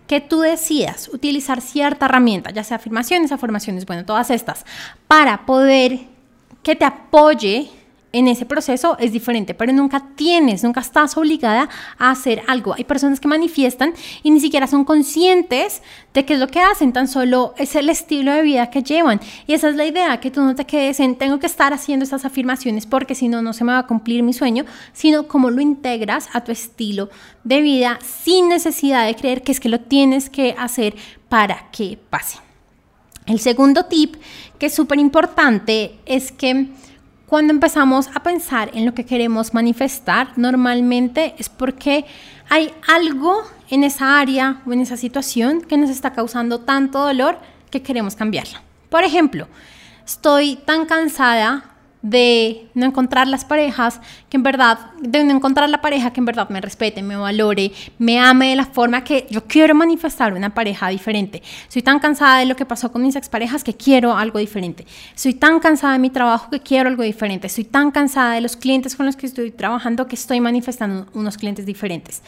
Que 0.05 0.19
tú 0.19 0.41
decidas 0.41 1.09
utilizar 1.13 1.61
cierta 1.61 2.07
herramienta, 2.07 2.51
ya 2.51 2.65
sea 2.65 2.75
afirmaciones, 2.75 3.31
afirmaciones, 3.31 3.85
bueno, 3.85 4.03
todas 4.03 4.31
estas, 4.31 4.65
para 5.07 5.45
poder 5.45 6.01
que 6.61 6.75
te 6.75 6.83
apoye 6.83 7.71
en 8.11 8.27
ese 8.27 8.45
proceso 8.45 8.97
es 8.99 9.11
diferente, 9.11 9.53
pero 9.53 9.71
nunca 9.71 10.03
tienes, 10.15 10.63
nunca 10.63 10.81
estás 10.81 11.15
obligada 11.15 11.69
a 11.97 12.09
hacer 12.09 12.41
algo. 12.47 12.73
Hay 12.73 12.83
personas 12.83 13.19
que 13.19 13.27
manifiestan 13.27 13.93
y 14.23 14.31
ni 14.31 14.39
siquiera 14.39 14.65
son 14.65 14.83
conscientes 14.83 15.81
de 16.13 16.25
qué 16.25 16.33
es 16.33 16.39
lo 16.39 16.47
que 16.47 16.59
hacen, 16.59 16.91
tan 16.91 17.07
solo 17.07 17.53
es 17.57 17.75
el 17.75 17.89
estilo 17.89 18.33
de 18.33 18.41
vida 18.41 18.71
que 18.71 18.81
llevan. 18.81 19.19
Y 19.45 19.53
esa 19.53 19.69
es 19.69 19.75
la 19.75 19.85
idea, 19.85 20.19
que 20.19 20.31
tú 20.31 20.41
no 20.41 20.55
te 20.55 20.65
quedes 20.65 20.99
en 20.99 21.15
tengo 21.17 21.39
que 21.39 21.45
estar 21.45 21.71
haciendo 21.71 22.03
estas 22.03 22.25
afirmaciones 22.25 22.85
porque 22.87 23.13
si 23.13 23.27
no, 23.27 23.41
no 23.41 23.53
se 23.53 23.63
me 23.63 23.73
va 23.73 23.79
a 23.79 23.87
cumplir 23.87 24.23
mi 24.23 24.33
sueño, 24.33 24.65
sino 24.91 25.27
cómo 25.27 25.51
lo 25.51 25.61
integras 25.61 26.29
a 26.33 26.43
tu 26.43 26.51
estilo 26.51 27.09
de 27.43 27.61
vida 27.61 27.99
sin 28.03 28.49
necesidad 28.49 29.05
de 29.05 29.15
creer 29.15 29.43
que 29.43 29.51
es 29.51 29.59
que 29.59 29.69
lo 29.69 29.81
tienes 29.81 30.29
que 30.29 30.55
hacer 30.57 30.95
para 31.29 31.69
que 31.71 31.99
pase. 32.09 32.39
El 33.27 33.39
segundo 33.39 33.85
tip, 33.85 34.15
que 34.57 34.65
es 34.65 34.73
súper 34.73 34.97
importante, 34.97 35.99
es 36.07 36.31
que 36.31 36.69
cuando 37.29 37.53
empezamos 37.53 38.09
a 38.15 38.23
pensar 38.23 38.71
en 38.73 38.87
lo 38.87 38.95
que 38.95 39.05
queremos 39.05 39.53
manifestar, 39.53 40.33
normalmente 40.35 41.35
es 41.37 41.47
porque 41.47 42.05
hay 42.49 42.73
algo 42.87 43.43
en 43.69 43.83
esa 43.83 44.19
área 44.19 44.63
o 44.65 44.73
en 44.73 44.81
esa 44.81 44.97
situación 44.97 45.61
que 45.61 45.77
nos 45.77 45.91
está 45.91 46.11
causando 46.13 46.61
tanto 46.61 46.99
dolor 46.99 47.37
que 47.69 47.83
queremos 47.83 48.15
cambiarla. 48.15 48.63
Por 48.89 49.03
ejemplo, 49.03 49.47
estoy 50.07 50.55
tan 50.55 50.87
cansada 50.87 51.68
de 52.01 52.67
no 52.73 52.85
encontrar 52.85 53.27
las 53.27 53.43
parejas 53.43 53.99
que 54.29 54.37
en 54.37 54.43
verdad, 54.43 54.91
de 55.01 55.23
no 55.23 55.33
encontrar 55.33 55.69
la 55.69 55.81
pareja 55.81 56.13
que 56.13 56.21
en 56.21 56.25
verdad 56.25 56.49
me 56.49 56.61
respete, 56.61 57.01
me 57.01 57.17
valore, 57.17 57.71
me 57.97 58.19
ame 58.19 58.49
de 58.49 58.55
la 58.55 58.65
forma 58.65 59.03
que 59.03 59.27
yo 59.29 59.45
quiero 59.45 59.75
manifestar 59.75 60.33
una 60.33 60.53
pareja 60.53 60.87
diferente. 60.89 61.43
Soy 61.67 61.81
tan 61.81 61.99
cansada 61.99 62.39
de 62.39 62.45
lo 62.45 62.55
que 62.55 62.65
pasó 62.65 62.91
con 62.91 63.01
mis 63.01 63.15
exparejas 63.15 63.63
que 63.63 63.73
quiero 63.73 64.15
algo 64.15 64.39
diferente. 64.39 64.85
Soy 65.15 65.33
tan 65.33 65.59
cansada 65.59 65.93
de 65.93 65.99
mi 65.99 66.09
trabajo 66.09 66.49
que 66.49 66.61
quiero 66.61 66.89
algo 66.89 67.03
diferente. 67.03 67.49
Soy 67.49 67.65
tan 67.65 67.91
cansada 67.91 68.35
de 68.35 68.41
los 68.41 68.55
clientes 68.55 68.95
con 68.95 69.05
los 69.05 69.15
que 69.15 69.25
estoy 69.25 69.51
trabajando 69.51 70.07
que 70.07 70.15
estoy 70.15 70.39
manifestando 70.39 71.07
unos 71.13 71.37
clientes 71.37 71.65
diferentes. 71.65 72.21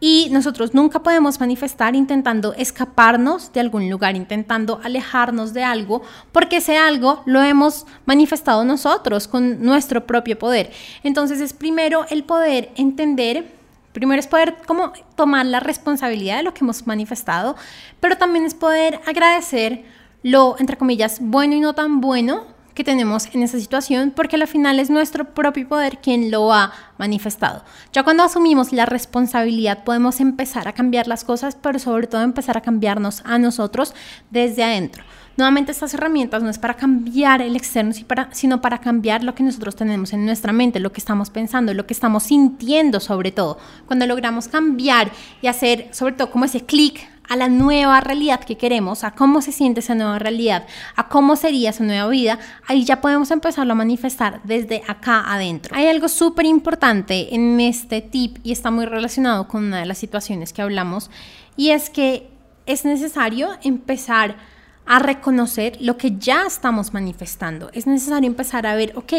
Y 0.00 0.28
nosotros 0.30 0.72
nunca 0.72 1.02
podemos 1.02 1.38
manifestar 1.38 1.94
intentando 1.94 2.54
escaparnos 2.54 3.52
de 3.52 3.60
algún 3.60 3.90
lugar, 3.90 4.16
intentando 4.16 4.80
alejarnos 4.82 5.52
de 5.52 5.62
algo, 5.62 6.00
porque 6.32 6.56
ese 6.56 6.78
algo 6.78 7.22
lo 7.26 7.42
hemos 7.42 7.86
manifestado 8.06 8.64
nosotros 8.64 9.28
con 9.28 9.62
nuestro 9.62 10.06
propio 10.06 10.38
poder. 10.38 10.72
Entonces 11.02 11.40
es 11.40 11.52
primero 11.52 12.06
el 12.08 12.24
poder 12.24 12.70
entender, 12.76 13.52
primero 13.92 14.18
es 14.18 14.26
poder 14.26 14.56
como 14.66 14.94
tomar 15.16 15.44
la 15.44 15.60
responsabilidad 15.60 16.38
de 16.38 16.44
lo 16.44 16.54
que 16.54 16.64
hemos 16.64 16.86
manifestado, 16.86 17.56
pero 18.00 18.16
también 18.16 18.46
es 18.46 18.54
poder 18.54 19.00
agradecer 19.06 19.84
lo, 20.22 20.56
entre 20.58 20.78
comillas, 20.78 21.18
bueno 21.20 21.54
y 21.54 21.60
no 21.60 21.74
tan 21.74 22.00
bueno 22.00 22.59
que 22.74 22.84
tenemos 22.84 23.26
en 23.32 23.42
esa 23.42 23.58
situación, 23.58 24.12
porque 24.14 24.36
al 24.36 24.46
final 24.46 24.78
es 24.78 24.90
nuestro 24.90 25.34
propio 25.34 25.68
poder 25.68 25.98
quien 25.98 26.30
lo 26.30 26.52
ha 26.52 26.72
manifestado. 26.98 27.64
Ya 27.92 28.02
cuando 28.02 28.22
asumimos 28.22 28.72
la 28.72 28.86
responsabilidad 28.86 29.84
podemos 29.84 30.20
empezar 30.20 30.68
a 30.68 30.72
cambiar 30.72 31.06
las 31.06 31.24
cosas, 31.24 31.56
pero 31.60 31.78
sobre 31.78 32.06
todo 32.06 32.22
empezar 32.22 32.56
a 32.56 32.62
cambiarnos 32.62 33.22
a 33.24 33.38
nosotros 33.38 33.94
desde 34.30 34.64
adentro. 34.64 35.04
Nuevamente 35.36 35.72
estas 35.72 35.94
herramientas 35.94 36.42
no 36.42 36.50
es 36.50 36.58
para 36.58 36.74
cambiar 36.74 37.40
el 37.40 37.56
externo, 37.56 37.92
sino 38.32 38.60
para 38.60 38.78
cambiar 38.78 39.24
lo 39.24 39.34
que 39.34 39.42
nosotros 39.42 39.74
tenemos 39.74 40.12
en 40.12 40.26
nuestra 40.26 40.52
mente, 40.52 40.80
lo 40.80 40.92
que 40.92 41.00
estamos 41.00 41.30
pensando, 41.30 41.72
lo 41.72 41.86
que 41.86 41.94
estamos 41.94 42.24
sintiendo 42.24 43.00
sobre 43.00 43.32
todo. 43.32 43.58
Cuando 43.86 44.06
logramos 44.06 44.48
cambiar 44.48 45.10
y 45.40 45.46
hacer 45.46 45.88
sobre 45.92 46.14
todo 46.14 46.30
como 46.30 46.44
ese 46.44 46.66
clic 46.66 47.08
a 47.30 47.36
la 47.36 47.48
nueva 47.48 48.00
realidad 48.00 48.40
que 48.40 48.56
queremos, 48.56 49.04
a 49.04 49.12
cómo 49.12 49.40
se 49.40 49.52
siente 49.52 49.78
esa 49.78 49.94
nueva 49.94 50.18
realidad, 50.18 50.66
a 50.96 51.08
cómo 51.08 51.36
sería 51.36 51.70
esa 51.70 51.84
nueva 51.84 52.08
vida, 52.08 52.40
ahí 52.66 52.84
ya 52.84 53.00
podemos 53.00 53.30
empezarlo 53.30 53.72
a 53.72 53.76
manifestar 53.76 54.40
desde 54.42 54.82
acá 54.88 55.32
adentro. 55.32 55.76
Hay 55.76 55.86
algo 55.86 56.08
súper 56.08 56.44
importante 56.46 57.32
en 57.32 57.60
este 57.60 58.00
tip 58.00 58.38
y 58.42 58.50
está 58.50 58.72
muy 58.72 58.84
relacionado 58.84 59.46
con 59.46 59.64
una 59.64 59.78
de 59.78 59.86
las 59.86 59.98
situaciones 59.98 60.52
que 60.52 60.60
hablamos 60.60 61.08
y 61.56 61.70
es 61.70 61.88
que 61.88 62.28
es 62.66 62.84
necesario 62.84 63.50
empezar 63.62 64.36
a 64.84 64.98
reconocer 64.98 65.76
lo 65.80 65.96
que 65.96 66.16
ya 66.18 66.46
estamos 66.48 66.92
manifestando. 66.92 67.70
Es 67.72 67.86
necesario 67.86 68.26
empezar 68.26 68.66
a 68.66 68.74
ver, 68.74 68.92
ok, 68.96 69.12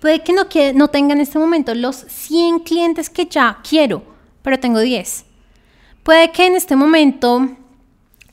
puede 0.00 0.22
que 0.22 0.32
no, 0.32 0.48
que 0.48 0.72
no 0.72 0.86
tenga 0.86 1.14
en 1.14 1.20
este 1.20 1.40
momento 1.40 1.74
los 1.74 1.96
100 1.96 2.60
clientes 2.60 3.10
que 3.10 3.26
ya 3.26 3.58
quiero, 3.68 4.04
pero 4.42 4.60
tengo 4.60 4.78
10. 4.78 5.25
Puede 6.06 6.30
que 6.30 6.46
en 6.46 6.54
este 6.54 6.76
momento 6.76 7.48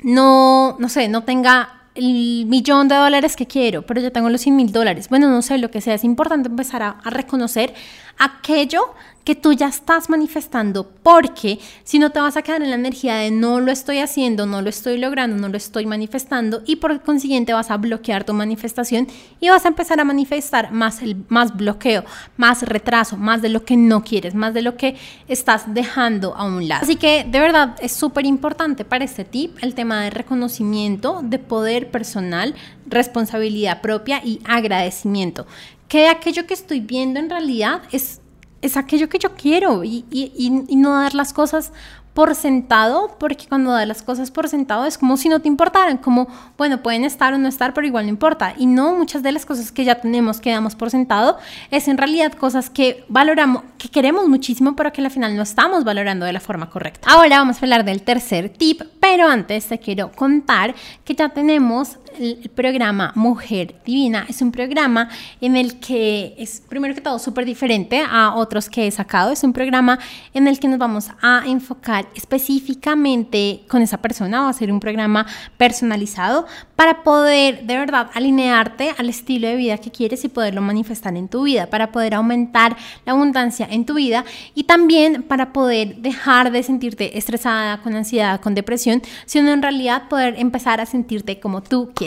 no, 0.04 0.76
no 0.78 0.90
sé, 0.90 1.08
no 1.08 1.24
tenga 1.24 1.88
el 1.96 2.46
millón 2.46 2.88
de 2.88 2.94
dólares 2.94 3.36
que 3.36 3.48
quiero, 3.48 3.82
pero 3.82 4.00
ya 4.00 4.12
tengo 4.12 4.30
los 4.30 4.42
100 4.42 4.56
mil 4.56 4.72
dólares. 4.72 5.10
Bueno, 5.10 5.28
no 5.28 5.42
sé 5.42 5.58
lo 5.58 5.72
que 5.72 5.82
sea, 5.82 5.96
es 5.96 6.04
importante 6.04 6.50
empezar 6.50 6.84
a 6.84 7.10
reconocer 7.10 7.74
aquello 8.18 8.94
que 9.24 9.36
tú 9.36 9.54
ya 9.54 9.68
estás 9.68 10.10
manifestando, 10.10 10.90
porque 11.02 11.60
si 11.84 11.98
no 11.98 12.10
te 12.10 12.20
vas 12.20 12.36
a 12.36 12.42
quedar 12.42 12.62
en 12.62 12.70
la 12.70 12.76
energía 12.76 13.16
de 13.16 13.32
no 13.32 13.62
lo 13.62 13.72
estoy 13.72 14.00
haciendo, 14.00 14.46
no 14.46 14.62
lo 14.62 14.70
estoy 14.70 14.98
logrando, 14.98 15.38
no 15.38 15.48
lo 15.48 15.56
estoy 15.56 15.86
manifestando 15.86 16.62
y 16.66 16.78
por 16.78 17.02
consiguiente 17.02 17.54
vas 17.54 17.72
a 17.72 17.78
bloquear 17.78 18.26
tu 18.26 18.34
manifestación 18.34 19.08
y 19.40 19.50
vas 19.50 19.64
a 19.64 19.70
empezar 19.70 20.00
a 20.00 20.04
manifestar 20.04 20.72
más, 20.72 21.02
el, 21.02 21.24
más 21.30 21.56
bloqueo, 21.56 22.04
más 22.36 22.64
retraso, 22.64 23.16
más 23.16 23.42
de 23.42 23.50
lo 23.50 23.64
que 23.64 23.78
no 23.78 24.04
quieres, 24.04 24.36
más 24.36 24.54
de 24.54 24.62
lo 24.62 24.76
que 24.76 24.98
estás 25.28 25.74
dejando 25.74 26.36
a 26.36 26.44
un 26.44 26.68
lado. 26.68 26.84
Así 26.84 26.98
que 26.98 27.24
de 27.24 27.40
verdad 27.40 27.76
es 27.80 27.94
súper 27.94 28.26
importante 28.26 28.84
para 28.84 29.06
este 29.06 29.24
tip 29.24 29.58
el 29.62 29.74
tema 29.74 30.04
de 30.04 30.10
reconocimiento, 30.10 31.22
de 31.24 31.40
poder 31.40 31.92
personal, 31.92 32.56
responsabilidad 32.88 33.80
propia 33.80 34.22
y 34.24 34.42
agradecimiento 34.46 35.48
que 35.94 36.10
aquello 36.10 36.48
que 36.48 36.56
estoy 36.56 36.80
viendo 36.80 37.20
en 37.20 37.30
realidad 37.30 37.84
es, 37.92 38.20
es 38.64 38.78
aquello 38.78 39.10
que 39.10 39.20
yo 39.20 39.36
quiero 39.36 39.84
y, 39.84 40.04
y, 40.10 40.32
y 40.68 40.76
no 40.76 41.00
dar 41.00 41.14
las 41.14 41.34
cosas 41.34 41.72
por 42.16 42.34
sentado, 42.34 43.16
porque 43.20 43.46
cuando 43.48 43.72
das 43.72 43.88
las 43.88 44.02
cosas 44.02 44.32
por 44.32 44.50
sentado 44.50 44.86
es 44.86 44.98
como 44.98 45.18
si 45.18 45.30
no 45.30 45.40
te 45.40 45.48
importaran, 45.48 45.98
como, 45.98 46.28
bueno, 46.58 46.82
pueden 46.82 47.04
estar 47.06 47.36
o 47.36 47.38
no 47.38 47.48
estar, 47.48 47.76
pero 47.76 47.86
igual 47.86 48.06
no 48.06 48.10
importa. 48.10 48.56
Y 48.58 48.66
no 48.66 48.96
muchas 48.96 49.22
de 49.22 49.32
las 49.32 49.46
cosas 49.46 49.72
que 49.72 49.84
ya 49.84 50.02
tenemos, 50.02 50.40
que 50.40 50.50
damos 50.50 50.74
por 50.74 50.90
sentado, 50.90 51.38
es 51.70 51.88
en 51.88 51.98
realidad 52.00 52.34
cosas 52.34 52.72
que 52.72 53.04
valoramos, 53.08 53.64
que 53.78 53.90
queremos 53.90 54.28
muchísimo, 54.28 54.76
pero 54.76 54.92
que 54.92 55.02
al 55.02 55.12
final 55.12 55.36
no 55.36 55.44
estamos 55.44 55.84
valorando 55.84 56.26
de 56.26 56.34
la 56.34 56.40
forma 56.40 56.72
correcta. 56.72 57.08
Ahora 57.08 57.38
vamos 57.38 57.58
a 57.58 57.60
hablar 57.62 57.86
del 57.86 58.02
tercer 58.02 58.50
tip, 58.50 58.82
pero 59.00 59.28
antes 59.28 59.68
te 59.68 59.80
quiero 59.80 60.12
contar 60.12 60.74
que 61.04 61.14
ya 61.16 61.30
tenemos 61.30 61.98
el 62.20 62.50
programa 62.54 63.12
Mujer 63.16 63.76
Divina. 63.86 64.26
Es 64.30 64.42
un 64.42 64.52
programa 64.52 65.10
en 65.42 65.56
el 65.56 65.80
que 65.80 66.36
es, 66.38 66.62
primero 66.70 66.94
que 66.94 67.02
todo, 67.02 67.20
súper 67.20 67.46
diferente 67.46 68.04
a 68.08 68.36
otros 68.36 68.70
que 68.70 68.88
he 68.88 68.92
sacado. 68.92 69.32
Es 69.32 69.44
un 69.44 69.54
programa 69.54 70.00
en 70.34 70.48
el 70.48 70.60
que 70.60 70.68
nos 70.68 70.80
vamos 70.80 71.10
a 71.22 71.44
enfocar 71.46 72.08
específicamente 72.16 73.64
con 73.68 73.82
esa 73.82 73.98
persona, 73.98 74.42
va 74.42 74.50
a 74.50 74.54
ser 74.54 74.72
un 74.72 74.80
programa 74.80 75.26
personalizado 75.58 76.46
para 76.76 77.04
poder 77.04 77.64
de 77.66 77.78
verdad 77.78 78.10
alinearte 78.14 78.94
al 78.98 79.10
estilo 79.10 79.48
de 79.48 79.56
vida 79.56 79.78
que 79.78 79.92
quieres 79.92 80.24
y 80.26 80.30
poderlo 80.30 80.62
manifestar 80.62 81.16
en 81.16 81.28
tu 81.28 81.44
vida, 81.44 81.68
para 81.68 81.92
poder 81.92 82.14
aumentar 82.14 82.76
la 83.06 83.14
abundancia 83.14 83.68
en 83.70 83.86
tu 83.86 83.96
vida 83.96 84.26
y 84.56 84.64
también 84.64 85.24
para 85.24 85.54
poder 85.54 85.98
dejar 85.98 86.52
de 86.52 86.64
sentirte 86.64 87.18
estresada, 87.18 87.82
con 87.82 87.96
ansiedad, 87.96 88.40
con 88.42 88.56
depresión, 88.56 89.02
sino 89.26 89.52
en 89.52 89.62
realidad 89.62 90.08
poder 90.10 90.36
empezar 90.38 90.82
a 90.82 90.86
sentirte 90.86 91.40
como 91.40 91.62
tú 91.62 91.92
quieres. 91.94 92.03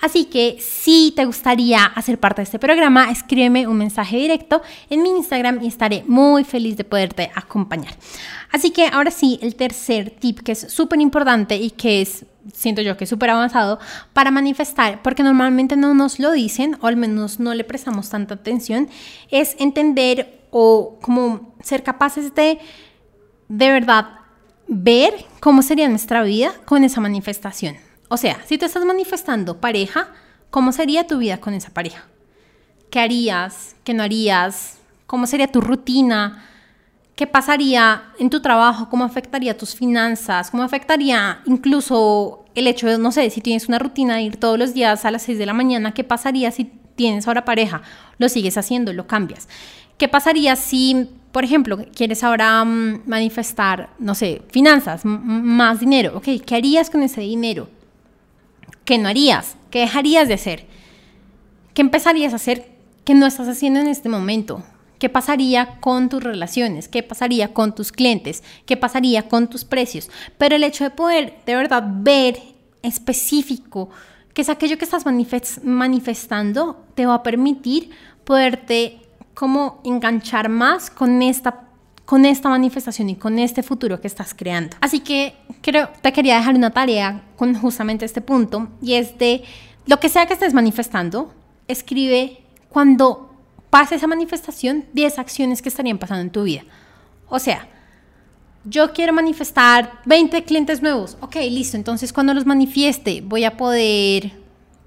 Así 0.00 0.26
que 0.26 0.58
si 0.60 1.12
te 1.16 1.24
gustaría 1.24 1.84
hacer 1.84 2.18
parte 2.18 2.42
de 2.42 2.44
este 2.44 2.58
programa, 2.58 3.10
escríbeme 3.10 3.66
un 3.66 3.76
mensaje 3.76 4.16
directo 4.16 4.62
en 4.88 5.02
mi 5.02 5.10
Instagram 5.10 5.62
y 5.62 5.66
estaré 5.66 6.04
muy 6.06 6.44
feliz 6.44 6.76
de 6.76 6.84
poderte 6.84 7.30
acompañar. 7.34 7.94
Así 8.52 8.70
que 8.70 8.86
ahora 8.86 9.10
sí, 9.10 9.38
el 9.42 9.54
tercer 9.54 10.10
tip 10.10 10.40
que 10.40 10.52
es 10.52 10.60
súper 10.72 11.00
importante 11.00 11.56
y 11.56 11.70
que 11.70 12.02
es, 12.02 12.24
siento 12.52 12.82
yo 12.82 12.96
que 12.96 13.04
es 13.04 13.10
súper 13.10 13.30
avanzado 13.30 13.78
para 14.12 14.30
manifestar, 14.30 15.02
porque 15.02 15.22
normalmente 15.22 15.76
no 15.76 15.94
nos 15.94 16.18
lo 16.18 16.32
dicen 16.32 16.76
o 16.80 16.86
al 16.86 16.96
menos 16.96 17.40
no 17.40 17.54
le 17.54 17.64
prestamos 17.64 18.10
tanta 18.10 18.34
atención, 18.34 18.88
es 19.30 19.56
entender 19.58 20.40
o 20.50 20.98
como 21.00 21.54
ser 21.62 21.82
capaces 21.82 22.34
de 22.34 22.58
de 23.48 23.70
verdad 23.70 24.06
ver 24.68 25.26
cómo 25.40 25.62
sería 25.62 25.88
nuestra 25.88 26.22
vida 26.22 26.52
con 26.64 26.84
esa 26.84 27.00
manifestación. 27.00 27.89
O 28.12 28.16
sea, 28.16 28.40
si 28.44 28.58
tú 28.58 28.66
estás 28.66 28.84
manifestando 28.84 29.60
pareja, 29.60 30.08
¿cómo 30.50 30.72
sería 30.72 31.06
tu 31.06 31.18
vida 31.18 31.38
con 31.38 31.54
esa 31.54 31.70
pareja? 31.70 32.06
¿Qué 32.90 32.98
harías? 32.98 33.76
¿Qué 33.84 33.94
no 33.94 34.02
harías? 34.02 34.78
¿Cómo 35.06 35.28
sería 35.28 35.46
tu 35.46 35.60
rutina? 35.60 36.44
¿Qué 37.14 37.28
pasaría 37.28 38.02
en 38.18 38.28
tu 38.28 38.42
trabajo? 38.42 38.90
¿Cómo 38.90 39.04
afectaría 39.04 39.56
tus 39.56 39.76
finanzas? 39.76 40.50
¿Cómo 40.50 40.64
afectaría 40.64 41.40
incluso 41.46 42.46
el 42.56 42.66
hecho 42.66 42.88
de, 42.88 42.98
no 42.98 43.12
sé, 43.12 43.30
si 43.30 43.40
tienes 43.40 43.68
una 43.68 43.78
rutina 43.78 44.16
de 44.16 44.22
ir 44.22 44.38
todos 44.38 44.58
los 44.58 44.74
días 44.74 45.04
a 45.04 45.12
las 45.12 45.22
6 45.22 45.38
de 45.38 45.46
la 45.46 45.52
mañana, 45.52 45.94
¿qué 45.94 46.02
pasaría 46.02 46.50
si 46.50 46.64
tienes 46.96 47.28
ahora 47.28 47.44
pareja? 47.44 47.82
Lo 48.18 48.28
sigues 48.28 48.58
haciendo, 48.58 48.92
lo 48.92 49.06
cambias. 49.06 49.48
¿Qué 49.98 50.08
pasaría 50.08 50.56
si, 50.56 51.08
por 51.30 51.44
ejemplo, 51.44 51.78
quieres 51.94 52.24
ahora 52.24 52.64
mm, 52.64 53.02
manifestar, 53.06 53.90
no 54.00 54.16
sé, 54.16 54.42
finanzas, 54.50 55.02
más 55.04 55.78
dinero? 55.78 56.16
Ok, 56.16 56.26
¿qué 56.44 56.56
harías 56.56 56.90
con 56.90 57.04
ese 57.04 57.20
dinero? 57.20 57.68
¿Qué 58.90 58.98
no 58.98 59.08
harías? 59.08 59.54
¿Qué 59.70 59.78
dejarías 59.78 60.26
de 60.26 60.34
hacer? 60.34 60.66
¿Qué 61.74 61.80
empezarías 61.80 62.32
a 62.32 62.36
hacer 62.36 62.72
que 63.04 63.14
no 63.14 63.24
estás 63.24 63.46
haciendo 63.46 63.78
en 63.78 63.86
este 63.86 64.08
momento? 64.08 64.64
¿Qué 64.98 65.08
pasaría 65.08 65.78
con 65.78 66.08
tus 66.08 66.20
relaciones? 66.20 66.88
¿Qué 66.88 67.04
pasaría 67.04 67.54
con 67.54 67.72
tus 67.72 67.92
clientes? 67.92 68.42
¿Qué 68.66 68.76
pasaría 68.76 69.28
con 69.28 69.46
tus 69.46 69.64
precios? 69.64 70.10
Pero 70.38 70.56
el 70.56 70.64
hecho 70.64 70.82
de 70.82 70.90
poder 70.90 71.36
de 71.46 71.54
verdad 71.54 71.84
ver 71.86 72.42
específico 72.82 73.90
que 74.34 74.42
es 74.42 74.48
aquello 74.48 74.76
que 74.76 74.86
estás 74.86 75.04
manifestando 75.62 76.84
te 76.96 77.06
va 77.06 77.14
a 77.14 77.22
permitir 77.22 77.90
poderte 78.24 78.98
como 79.34 79.80
enganchar 79.84 80.48
más 80.48 80.90
con 80.90 81.22
esta 81.22 81.69
con 82.10 82.24
esta 82.24 82.48
manifestación 82.48 83.08
y 83.08 83.14
con 83.14 83.38
este 83.38 83.62
futuro 83.62 84.00
que 84.00 84.08
estás 84.08 84.34
creando. 84.34 84.76
Así 84.80 84.98
que 84.98 85.36
creo 85.62 85.90
te 86.02 86.12
quería 86.12 86.38
dejar 86.38 86.56
una 86.56 86.72
tarea 86.72 87.22
con 87.36 87.54
justamente 87.54 88.04
este 88.04 88.20
punto 88.20 88.66
y 88.82 88.94
es 88.94 89.16
de 89.16 89.44
lo 89.86 90.00
que 90.00 90.08
sea 90.08 90.26
que 90.26 90.32
estés 90.32 90.52
manifestando, 90.52 91.32
escribe 91.68 92.42
cuando 92.68 93.32
pase 93.70 93.94
esa 93.94 94.08
manifestación 94.08 94.86
10 94.92 95.20
acciones 95.20 95.62
que 95.62 95.68
estarían 95.68 95.98
pasando 95.98 96.22
en 96.22 96.30
tu 96.30 96.42
vida. 96.42 96.64
O 97.28 97.38
sea, 97.38 97.68
yo 98.64 98.92
quiero 98.92 99.12
manifestar 99.12 100.00
20 100.04 100.42
clientes 100.42 100.82
nuevos. 100.82 101.16
Ok, 101.20 101.36
listo. 101.36 101.76
Entonces, 101.76 102.12
cuando 102.12 102.34
los 102.34 102.44
manifieste, 102.44 103.20
voy 103.20 103.44
a 103.44 103.56
poder 103.56 104.32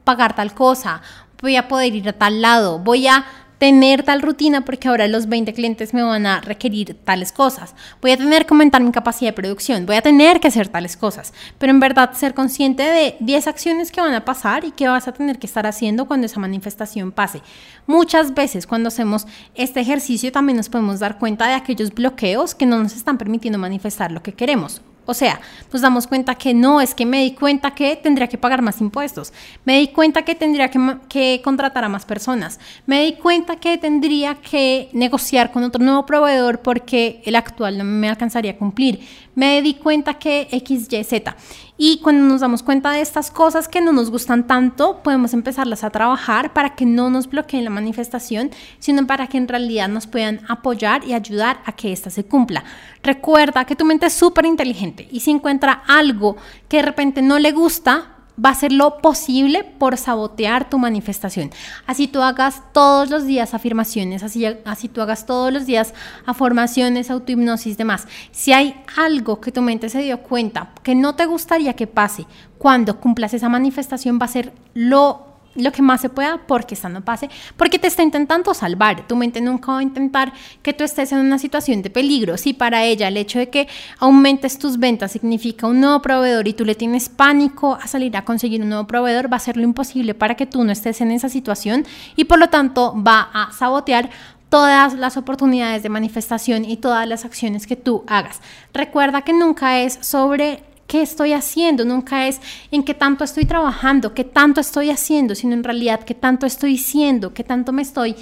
pagar 0.03 0.35
tal 0.35 0.53
cosa, 0.53 1.01
voy 1.41 1.55
a 1.55 1.69
poder 1.69 1.95
ir 1.95 2.09
a 2.09 2.13
tal 2.13 2.41
lado, 2.41 2.79
voy 2.79 3.07
a 3.07 3.25
tener 3.63 4.03
tal 4.03 4.21
rutina 4.21 4.65
porque 4.65 4.89
ahora 4.89 5.07
los 5.07 5.29
20 5.29 5.53
clientes 5.53 5.93
me 5.93 6.03
van 6.03 6.25
a 6.25 6.41
requerir 6.41 6.97
tales 7.05 7.31
cosas. 7.31 7.75
Voy 8.01 8.11
a 8.11 8.17
tener 8.17 8.45
que 8.45 8.53
aumentar 8.53 8.83
mi 8.83 8.91
capacidad 8.91 9.29
de 9.29 9.33
producción, 9.37 9.85
voy 9.85 9.95
a 9.95 10.01
tener 10.01 10.41
que 10.41 10.49
hacer 10.49 10.67
tales 10.67 10.97
cosas. 10.97 11.33
Pero 11.59 11.71
en 11.71 11.79
verdad 11.79 12.11
ser 12.11 12.33
consciente 12.33 12.83
de 12.83 13.15
10 13.21 13.47
acciones 13.47 13.89
que 13.89 14.01
van 14.01 14.15
a 14.15 14.25
pasar 14.25 14.65
y 14.65 14.71
que 14.71 14.89
vas 14.89 15.07
a 15.07 15.13
tener 15.13 15.39
que 15.39 15.47
estar 15.47 15.65
haciendo 15.65 16.07
cuando 16.07 16.25
esa 16.25 16.41
manifestación 16.41 17.13
pase. 17.13 17.41
Muchas 17.87 18.33
veces 18.33 18.67
cuando 18.67 18.89
hacemos 18.89 19.27
este 19.55 19.79
ejercicio 19.79 20.29
también 20.33 20.57
nos 20.57 20.67
podemos 20.67 20.99
dar 20.99 21.17
cuenta 21.17 21.47
de 21.47 21.53
aquellos 21.53 21.93
bloqueos 21.93 22.55
que 22.55 22.65
no 22.65 22.83
nos 22.83 22.97
están 22.97 23.17
permitiendo 23.17 23.59
manifestar 23.59 24.11
lo 24.11 24.21
que 24.21 24.33
queremos. 24.33 24.81
O 25.05 25.13
sea, 25.13 25.41
nos 25.71 25.81
damos 25.81 26.07
cuenta 26.07 26.35
que 26.35 26.53
no, 26.53 26.79
es 26.79 26.95
que 26.95 27.05
me 27.05 27.23
di 27.23 27.31
cuenta 27.31 27.71
que 27.71 27.95
tendría 27.95 28.27
que 28.27 28.37
pagar 28.37 28.61
más 28.61 28.79
impuestos, 28.79 29.33
me 29.65 29.79
di 29.79 29.89
cuenta 29.89 30.23
que 30.23 30.33
tendría 30.33 30.69
que, 30.69 31.41
contratar 31.43 31.83
a 31.83 31.89
más 31.89 32.05
personas, 32.05 32.59
me 32.85 33.03
di 33.03 33.13
cuenta 33.13 33.57
que 33.57 33.77
tendría 33.77 34.35
que 34.35 34.89
negociar 34.93 35.51
con 35.51 35.63
otro 35.63 35.83
nuevo 35.83 36.05
proveedor 36.05 36.59
porque 36.59 37.21
el 37.25 37.35
actual 37.35 37.77
no 37.77 37.83
me 37.83 38.07
alcanzaría 38.07 38.51
a 38.51 38.57
cumplir, 38.57 39.01
me 39.35 39.61
di 39.61 39.75
cuenta 39.75 40.15
que 40.15 40.47
X, 40.51 40.87
Y, 40.91 41.03
Z. 41.03 41.35
Y 41.77 41.99
cuando 41.99 42.25
nos 42.25 42.41
damos 42.41 42.61
cuenta 42.61 42.91
de 42.91 43.01
estas 43.01 43.31
cosas 43.31 43.67
que 43.67 43.81
no 43.81 43.91
nos 43.91 44.11
gustan 44.11 44.45
tanto, 44.45 45.01
podemos 45.01 45.33
empezarlas 45.33 45.83
a 45.83 45.89
trabajar 45.89 46.53
para 46.53 46.75
que 46.75 46.85
no 46.85 47.09
nos 47.09 47.27
bloqueen 47.27 47.63
la 47.63 47.69
manifestación, 47.71 48.51
sino 48.79 49.07
para 49.07 49.27
que 49.27 49.37
en 49.37 49.47
realidad 49.47 49.89
nos 49.89 50.05
puedan 50.05 50.41
apoyar 50.47 51.03
y 51.03 51.13
ayudar 51.13 51.61
a 51.65 51.71
que 51.71 51.91
ésta 51.91 52.09
se 52.09 52.25
cumpla. 52.25 52.63
Recuerda 53.01 53.65
que 53.65 53.75
tu 53.75 53.85
mente 53.85 54.05
es 54.05 54.13
súper 54.13 54.45
inteligente 54.45 55.07
y 55.11 55.21
si 55.21 55.31
encuentra 55.31 55.83
algo 55.87 56.37
que 56.69 56.77
de 56.77 56.83
repente 56.83 57.21
no 57.21 57.39
le 57.39 57.51
gusta, 57.51 58.12
va 58.43 58.49
a 58.49 58.55
ser 58.55 58.71
lo 58.71 58.97
posible 58.97 59.63
por 59.63 59.97
sabotear 59.97 60.69
tu 60.69 60.79
manifestación. 60.79 61.51
Así 61.85 62.07
tú 62.07 62.21
hagas 62.21 62.61
todos 62.73 63.09
los 63.09 63.25
días 63.25 63.53
afirmaciones, 63.53 64.23
así, 64.23 64.45
así 64.65 64.87
tú 64.87 65.01
hagas 65.01 65.25
todos 65.25 65.51
los 65.53 65.65
días 65.65 65.93
afirmaciones, 66.25 67.11
autohipnosis, 67.11 67.77
demás. 67.77 68.07
Si 68.31 68.53
hay 68.53 68.81
algo 68.97 69.39
que 69.39 69.51
tu 69.51 69.61
mente 69.61 69.89
se 69.89 70.01
dio 70.01 70.21
cuenta 70.21 70.69
que 70.83 70.95
no 70.95 71.15
te 71.15 71.25
gustaría 71.25 71.75
que 71.75 71.87
pase 71.87 72.25
cuando 72.57 72.99
cumplas 72.99 73.33
esa 73.33 73.49
manifestación, 73.49 74.19
va 74.21 74.25
a 74.25 74.29
ser 74.29 74.53
lo 74.73 75.32
lo 75.55 75.71
que 75.71 75.81
más 75.81 76.01
se 76.01 76.09
pueda 76.09 76.37
porque 76.47 76.75
esta 76.75 76.89
no 76.89 77.01
pase, 77.01 77.29
porque 77.57 77.79
te 77.79 77.87
está 77.87 78.03
intentando 78.03 78.53
salvar. 78.53 79.07
Tu 79.07 79.15
mente 79.15 79.41
nunca 79.41 79.73
va 79.73 79.79
a 79.79 79.83
intentar 79.83 80.33
que 80.61 80.73
tú 80.73 80.83
estés 80.83 81.11
en 81.11 81.19
una 81.19 81.37
situación 81.37 81.81
de 81.81 81.89
peligro. 81.89 82.37
Si 82.37 82.53
para 82.53 82.83
ella 82.83 83.07
el 83.07 83.17
hecho 83.17 83.39
de 83.39 83.49
que 83.49 83.67
aumentes 83.99 84.57
tus 84.57 84.77
ventas 84.77 85.11
significa 85.11 85.67
un 85.67 85.81
nuevo 85.81 86.01
proveedor 86.01 86.47
y 86.47 86.53
tú 86.53 86.65
le 86.65 86.75
tienes 86.75 87.09
pánico 87.09 87.77
a 87.81 87.87
salir 87.87 88.15
a 88.17 88.25
conseguir 88.25 88.61
un 88.61 88.69
nuevo 88.69 88.87
proveedor, 88.87 89.31
va 89.31 89.37
a 89.37 89.39
ser 89.39 89.57
lo 89.57 89.63
imposible 89.63 90.13
para 90.13 90.35
que 90.35 90.45
tú 90.45 90.63
no 90.63 90.71
estés 90.71 91.01
en 91.01 91.11
esa 91.11 91.29
situación 91.29 91.85
y 92.15 92.25
por 92.25 92.39
lo 92.39 92.49
tanto 92.49 92.93
va 92.95 93.29
a 93.33 93.51
sabotear 93.51 94.09
todas 94.49 94.93
las 94.93 95.17
oportunidades 95.17 95.81
de 95.81 95.89
manifestación 95.89 96.63
y 96.63 96.77
todas 96.77 97.07
las 97.07 97.25
acciones 97.25 97.65
que 97.65 97.75
tú 97.75 98.03
hagas. 98.05 98.39
Recuerda 98.71 99.23
que 99.23 99.33
nunca 99.33 99.79
es 99.79 99.97
sobre 100.01 100.63
qué 100.93 101.01
estoy 101.01 101.33
haciendo, 101.33 101.85
nunca 101.85 102.27
es 102.27 102.39
en 102.69 102.83
qué 102.83 102.93
tanto 102.93 103.23
estoy 103.23 103.45
trabajando, 103.45 104.13
qué 104.13 104.23
tanto 104.23 104.61
estoy 104.61 104.91
haciendo, 104.91 105.33
sino 105.33 105.53
en 105.55 105.63
realidad 105.63 106.03
qué 106.03 106.13
tanto 106.13 106.45
estoy 106.45 106.77
siendo, 106.77 107.33
qué 107.33 107.43
tanto 107.43 107.71
me 107.71 107.81
estoy 107.81 108.15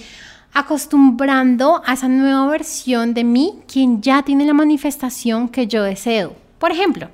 acostumbrando 0.53 1.81
a 1.85 1.95
esa 1.95 2.07
nueva 2.07 2.45
versión 2.45 3.13
de 3.13 3.25
mí, 3.25 3.59
quien 3.67 4.01
ya 4.01 4.23
tiene 4.23 4.45
la 4.45 4.53
manifestación 4.53 5.49
que 5.49 5.67
yo 5.67 5.83
deseo. 5.83 6.33
Por 6.59 6.71
ejemplo, 6.71 7.09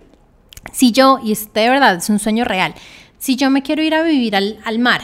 si 0.74 0.92
yo, 0.92 1.20
y 1.24 1.32
este 1.32 1.62
de 1.62 1.70
verdad 1.70 1.96
es 1.96 2.08
un 2.12 2.20
sueño 2.20 2.46
real, 2.46 2.76
si 3.18 3.36
yo 3.36 3.50
me 3.50 3.64
quiero 3.64 3.82
ir 3.82 3.96
a 3.96 4.04
vivir 4.04 4.36
al, 4.36 4.60
al 4.64 4.78
mar, 4.78 5.02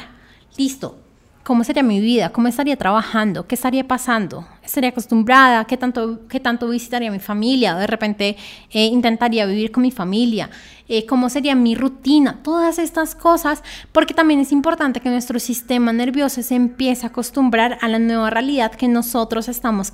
listo, 0.55 0.99
¿Cómo 1.43 1.65
sería 1.65 1.83
mi 1.83 1.99
vida? 1.99 2.29
¿Cómo 2.29 2.47
estaría 2.47 2.77
trabajando? 2.77 3.47
¿Qué 3.47 3.55
estaría 3.55 3.85
pasando? 3.85 4.47
¿Estaría 4.63 4.91
acostumbrada? 4.91 5.65
¿Qué 5.65 5.75
tanto, 5.75 6.21
qué 6.29 6.39
tanto 6.39 6.69
visitaría 6.69 7.11
mi 7.11 7.19
familia? 7.19 7.75
¿De 7.75 7.85
repente 7.85 8.37
eh, 8.71 8.85
intentaría 8.85 9.45
vivir 9.45 9.71
con 9.71 9.83
mi 9.83 9.91
familia? 9.91 10.49
Eh, 10.87 11.05
¿Cómo 11.05 11.29
sería 11.29 11.53
mi 11.53 11.75
rutina? 11.75 12.39
Todas 12.43 12.79
estas 12.79 13.13
cosas, 13.13 13.61
porque 13.91 14.13
también 14.13 14.39
es 14.39 14.53
importante 14.53 15.01
que 15.01 15.09
nuestro 15.09 15.39
sistema 15.39 15.91
nervioso 15.91 16.41
se 16.41 16.55
empiece 16.55 17.05
a 17.05 17.09
acostumbrar 17.09 17.77
a 17.81 17.89
la 17.89 17.99
nueva 17.99 18.29
realidad 18.29 18.71
que 18.71 18.87
nosotros 18.87 19.49
estamos 19.49 19.91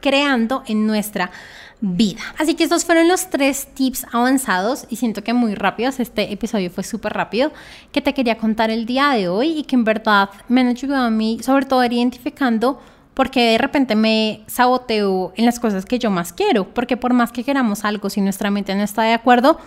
creando 0.00 0.64
en 0.66 0.86
nuestra 0.86 1.30
vida. 1.80 2.20
Así 2.38 2.54
que 2.54 2.64
estos 2.64 2.84
fueron 2.84 3.06
los 3.06 3.30
tres 3.30 3.68
tips 3.74 4.06
avanzados 4.12 4.86
y 4.88 4.96
siento 4.96 5.22
que 5.22 5.32
muy 5.32 5.54
rápidos. 5.54 6.00
Este 6.00 6.32
episodio 6.32 6.70
fue 6.70 6.82
súper 6.82 7.12
rápido 7.12 7.52
que 7.92 8.02
te 8.02 8.14
quería 8.14 8.36
contar 8.36 8.70
el 8.70 8.84
día 8.84 9.10
de 9.10 9.28
hoy 9.28 9.58
y 9.58 9.62
que 9.62 9.76
en 9.76 9.84
verdad 9.84 10.30
me 10.48 10.62
han 10.62 10.68
ayudado 10.68 11.06
a 11.06 11.10
mí, 11.10 11.38
sobre 11.42 11.66
todo 11.66 11.84
identificando 11.84 12.80
porque 13.18 13.50
de 13.50 13.58
repente 13.58 13.96
me 13.96 14.44
saboteo 14.46 15.32
en 15.34 15.44
las 15.44 15.58
cosas 15.58 15.84
que 15.84 15.98
yo 15.98 16.08
más 16.08 16.32
quiero, 16.32 16.72
porque 16.72 16.96
por 16.96 17.14
más 17.14 17.32
que 17.32 17.42
queramos 17.42 17.84
algo, 17.84 18.10
si 18.10 18.20
nuestra 18.20 18.48
mente 18.48 18.72
no 18.76 18.84
está 18.84 19.02
de 19.02 19.12
acuerdo, 19.12 19.58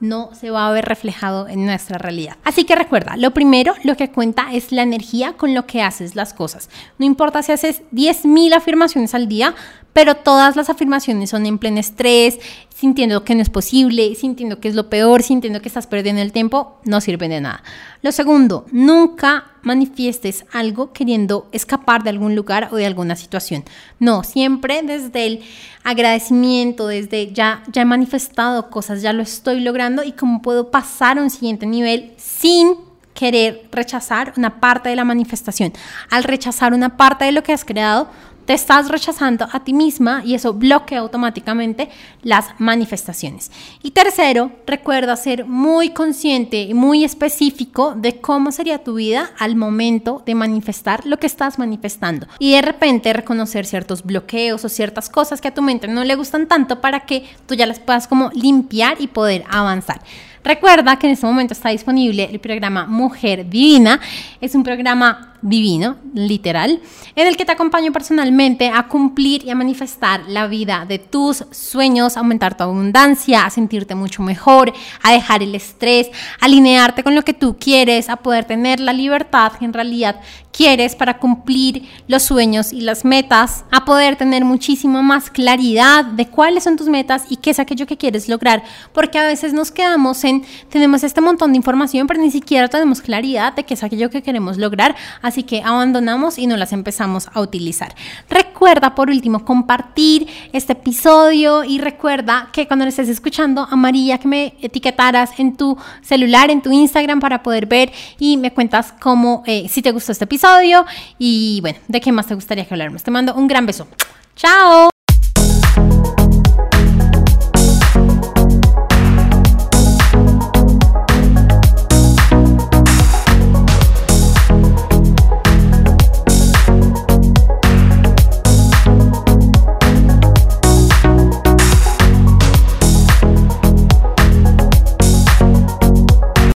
no 0.00 0.30
se 0.34 0.50
va 0.50 0.66
a 0.66 0.72
ver 0.72 0.86
reflejado 0.86 1.46
en 1.46 1.64
nuestra 1.66 1.98
realidad. 1.98 2.36
Así 2.42 2.64
que 2.64 2.74
recuerda, 2.74 3.16
lo 3.16 3.30
primero, 3.30 3.74
lo 3.84 3.96
que 3.96 4.10
cuenta 4.10 4.48
es 4.52 4.72
la 4.72 4.82
energía 4.82 5.34
con 5.34 5.54
lo 5.54 5.68
que 5.68 5.82
haces 5.82 6.16
las 6.16 6.34
cosas. 6.34 6.68
No 6.98 7.06
importa 7.06 7.44
si 7.44 7.52
haces 7.52 7.82
10.000 7.92 8.56
afirmaciones 8.56 9.14
al 9.14 9.28
día, 9.28 9.54
pero 9.92 10.16
todas 10.16 10.56
las 10.56 10.68
afirmaciones 10.68 11.30
son 11.30 11.46
en 11.46 11.58
pleno 11.58 11.78
estrés, 11.78 12.40
sintiendo 12.76 13.24
que 13.24 13.34
no 13.34 13.40
es 13.40 13.48
posible, 13.48 14.14
sintiendo 14.16 14.60
que 14.60 14.68
es 14.68 14.74
lo 14.74 14.90
peor, 14.90 15.22
sintiendo 15.22 15.62
que 15.62 15.68
estás 15.68 15.86
perdiendo 15.86 16.20
el 16.20 16.30
tiempo, 16.30 16.78
no 16.84 17.00
sirven 17.00 17.30
de 17.30 17.40
nada. 17.40 17.62
Lo 18.02 18.12
segundo, 18.12 18.66
nunca 18.70 19.46
manifiestes 19.62 20.44
algo 20.52 20.92
queriendo 20.92 21.48
escapar 21.52 22.02
de 22.02 22.10
algún 22.10 22.36
lugar 22.36 22.68
o 22.72 22.76
de 22.76 22.84
alguna 22.84 23.16
situación. 23.16 23.64
No, 23.98 24.24
siempre 24.24 24.82
desde 24.82 25.26
el 25.26 25.40
agradecimiento, 25.84 26.88
desde 26.88 27.32
ya, 27.32 27.62
ya 27.72 27.80
he 27.80 27.86
manifestado 27.86 28.68
cosas, 28.68 29.00
ya 29.00 29.14
lo 29.14 29.22
estoy 29.22 29.60
logrando 29.60 30.04
y 30.04 30.12
cómo 30.12 30.42
puedo 30.42 30.70
pasar 30.70 31.18
a 31.18 31.22
un 31.22 31.30
siguiente 31.30 31.64
nivel 31.64 32.12
sin 32.18 32.74
querer 33.14 33.66
rechazar 33.72 34.34
una 34.36 34.60
parte 34.60 34.90
de 34.90 34.96
la 34.96 35.04
manifestación. 35.04 35.72
Al 36.10 36.24
rechazar 36.24 36.74
una 36.74 36.98
parte 36.98 37.24
de 37.24 37.32
lo 37.32 37.42
que 37.42 37.54
has 37.54 37.64
creado, 37.64 38.10
te 38.46 38.54
estás 38.54 38.88
rechazando 38.88 39.48
a 39.52 39.64
ti 39.64 39.72
misma 39.72 40.22
y 40.24 40.34
eso 40.34 40.54
bloquea 40.54 41.00
automáticamente 41.00 41.90
las 42.22 42.46
manifestaciones. 42.58 43.50
Y 43.82 43.90
tercero, 43.90 44.52
recuerda 44.66 45.16
ser 45.16 45.44
muy 45.44 45.90
consciente 45.90 46.62
y 46.62 46.72
muy 46.72 47.04
específico 47.04 47.94
de 47.96 48.20
cómo 48.20 48.52
sería 48.52 48.82
tu 48.82 48.94
vida 48.94 49.30
al 49.38 49.56
momento 49.56 50.22
de 50.24 50.34
manifestar 50.34 51.04
lo 51.04 51.18
que 51.18 51.26
estás 51.26 51.58
manifestando. 51.58 52.26
Y 52.38 52.52
de 52.52 52.62
repente 52.62 53.12
reconocer 53.12 53.66
ciertos 53.66 54.04
bloqueos 54.04 54.64
o 54.64 54.68
ciertas 54.68 55.10
cosas 55.10 55.40
que 55.40 55.48
a 55.48 55.54
tu 55.54 55.62
mente 55.62 55.88
no 55.88 56.04
le 56.04 56.14
gustan 56.14 56.46
tanto 56.46 56.80
para 56.80 57.00
que 57.00 57.24
tú 57.46 57.54
ya 57.54 57.66
las 57.66 57.80
puedas 57.80 58.06
como 58.06 58.30
limpiar 58.32 58.96
y 59.00 59.08
poder 59.08 59.44
avanzar. 59.50 60.00
Recuerda 60.46 60.96
que 60.96 61.08
en 61.08 61.14
este 61.14 61.26
momento 61.26 61.54
está 61.54 61.70
disponible 61.70 62.28
el 62.30 62.38
programa 62.38 62.86
Mujer 62.86 63.48
Divina. 63.50 63.98
Es 64.40 64.54
un 64.54 64.62
programa 64.62 65.34
divino, 65.48 65.96
literal, 66.12 66.80
en 67.14 67.26
el 67.26 67.36
que 67.36 67.44
te 67.44 67.52
acompaño 67.52 67.92
personalmente 67.92 68.68
a 68.68 68.88
cumplir 68.88 69.44
y 69.44 69.50
a 69.50 69.54
manifestar 69.54 70.22
la 70.28 70.46
vida 70.46 70.84
de 70.86 70.98
tus 70.98 71.44
sueños, 71.52 72.16
a 72.16 72.20
aumentar 72.20 72.56
tu 72.56 72.64
abundancia, 72.64 73.44
a 73.44 73.50
sentirte 73.50 73.94
mucho 73.94 74.22
mejor, 74.22 74.72
a 75.02 75.12
dejar 75.12 75.42
el 75.42 75.54
estrés, 75.54 76.08
a 76.40 76.46
alinearte 76.46 77.04
con 77.04 77.14
lo 77.14 77.22
que 77.22 77.34
tú 77.34 77.56
quieres, 77.58 78.08
a 78.08 78.16
poder 78.16 78.44
tener 78.44 78.80
la 78.80 78.92
libertad 78.92 79.52
que 79.52 79.64
en 79.64 79.72
realidad 79.72 80.20
quieres 80.56 80.96
para 80.96 81.18
cumplir 81.18 81.86
los 82.08 82.22
sueños 82.22 82.72
y 82.72 82.80
las 82.80 83.04
metas, 83.04 83.64
a 83.70 83.84
poder 83.84 84.16
tener 84.16 84.44
muchísimo 84.44 85.02
más 85.02 85.30
claridad 85.30 86.04
de 86.04 86.26
cuáles 86.28 86.64
son 86.64 86.76
tus 86.76 86.88
metas 86.88 87.24
y 87.28 87.36
qué 87.36 87.50
es 87.50 87.58
aquello 87.58 87.86
que 87.86 87.98
quieres 87.98 88.28
lograr, 88.28 88.64
porque 88.92 89.18
a 89.18 89.26
veces 89.26 89.52
nos 89.52 89.70
quedamos 89.70 90.24
en, 90.24 90.44
tenemos 90.70 91.04
este 91.04 91.20
montón 91.20 91.52
de 91.52 91.58
información, 91.58 92.06
pero 92.06 92.20
ni 92.20 92.30
siquiera 92.30 92.68
tenemos 92.68 93.02
claridad 93.02 93.52
de 93.52 93.64
qué 93.64 93.74
es 93.74 93.82
aquello 93.82 94.08
que 94.08 94.22
queremos 94.22 94.56
lograr, 94.56 94.96
así 95.20 95.35
que 95.44 95.62
abandonamos 95.62 96.38
y 96.38 96.46
no 96.46 96.56
las 96.56 96.72
empezamos 96.72 97.28
a 97.32 97.40
utilizar. 97.40 97.94
Recuerda, 98.28 98.94
por 98.94 99.10
último, 99.10 99.44
compartir 99.44 100.28
este 100.52 100.72
episodio 100.72 101.64
y 101.64 101.78
recuerda 101.78 102.48
que 102.52 102.66
cuando 102.66 102.84
estés 102.84 103.08
escuchando 103.08 103.66
a 103.70 103.76
María, 103.76 104.18
que 104.18 104.28
me 104.28 104.54
etiquetaras 104.60 105.38
en 105.38 105.56
tu 105.56 105.76
celular, 106.02 106.50
en 106.50 106.62
tu 106.62 106.72
Instagram 106.72 107.20
para 107.20 107.42
poder 107.42 107.66
ver 107.66 107.92
y 108.18 108.36
me 108.36 108.52
cuentas 108.52 108.94
cómo, 109.00 109.42
eh, 109.46 109.68
si 109.68 109.82
te 109.82 109.90
gustó 109.90 110.12
este 110.12 110.24
episodio 110.24 110.84
y 111.18 111.60
bueno, 111.60 111.78
de 111.88 112.00
qué 112.00 112.12
más 112.12 112.26
te 112.26 112.34
gustaría 112.34 112.64
que 112.64 112.74
habláramos. 112.74 113.02
Te 113.02 113.10
mando 113.10 113.34
un 113.34 113.46
gran 113.46 113.66
beso. 113.66 113.86
Chao. 114.34 114.95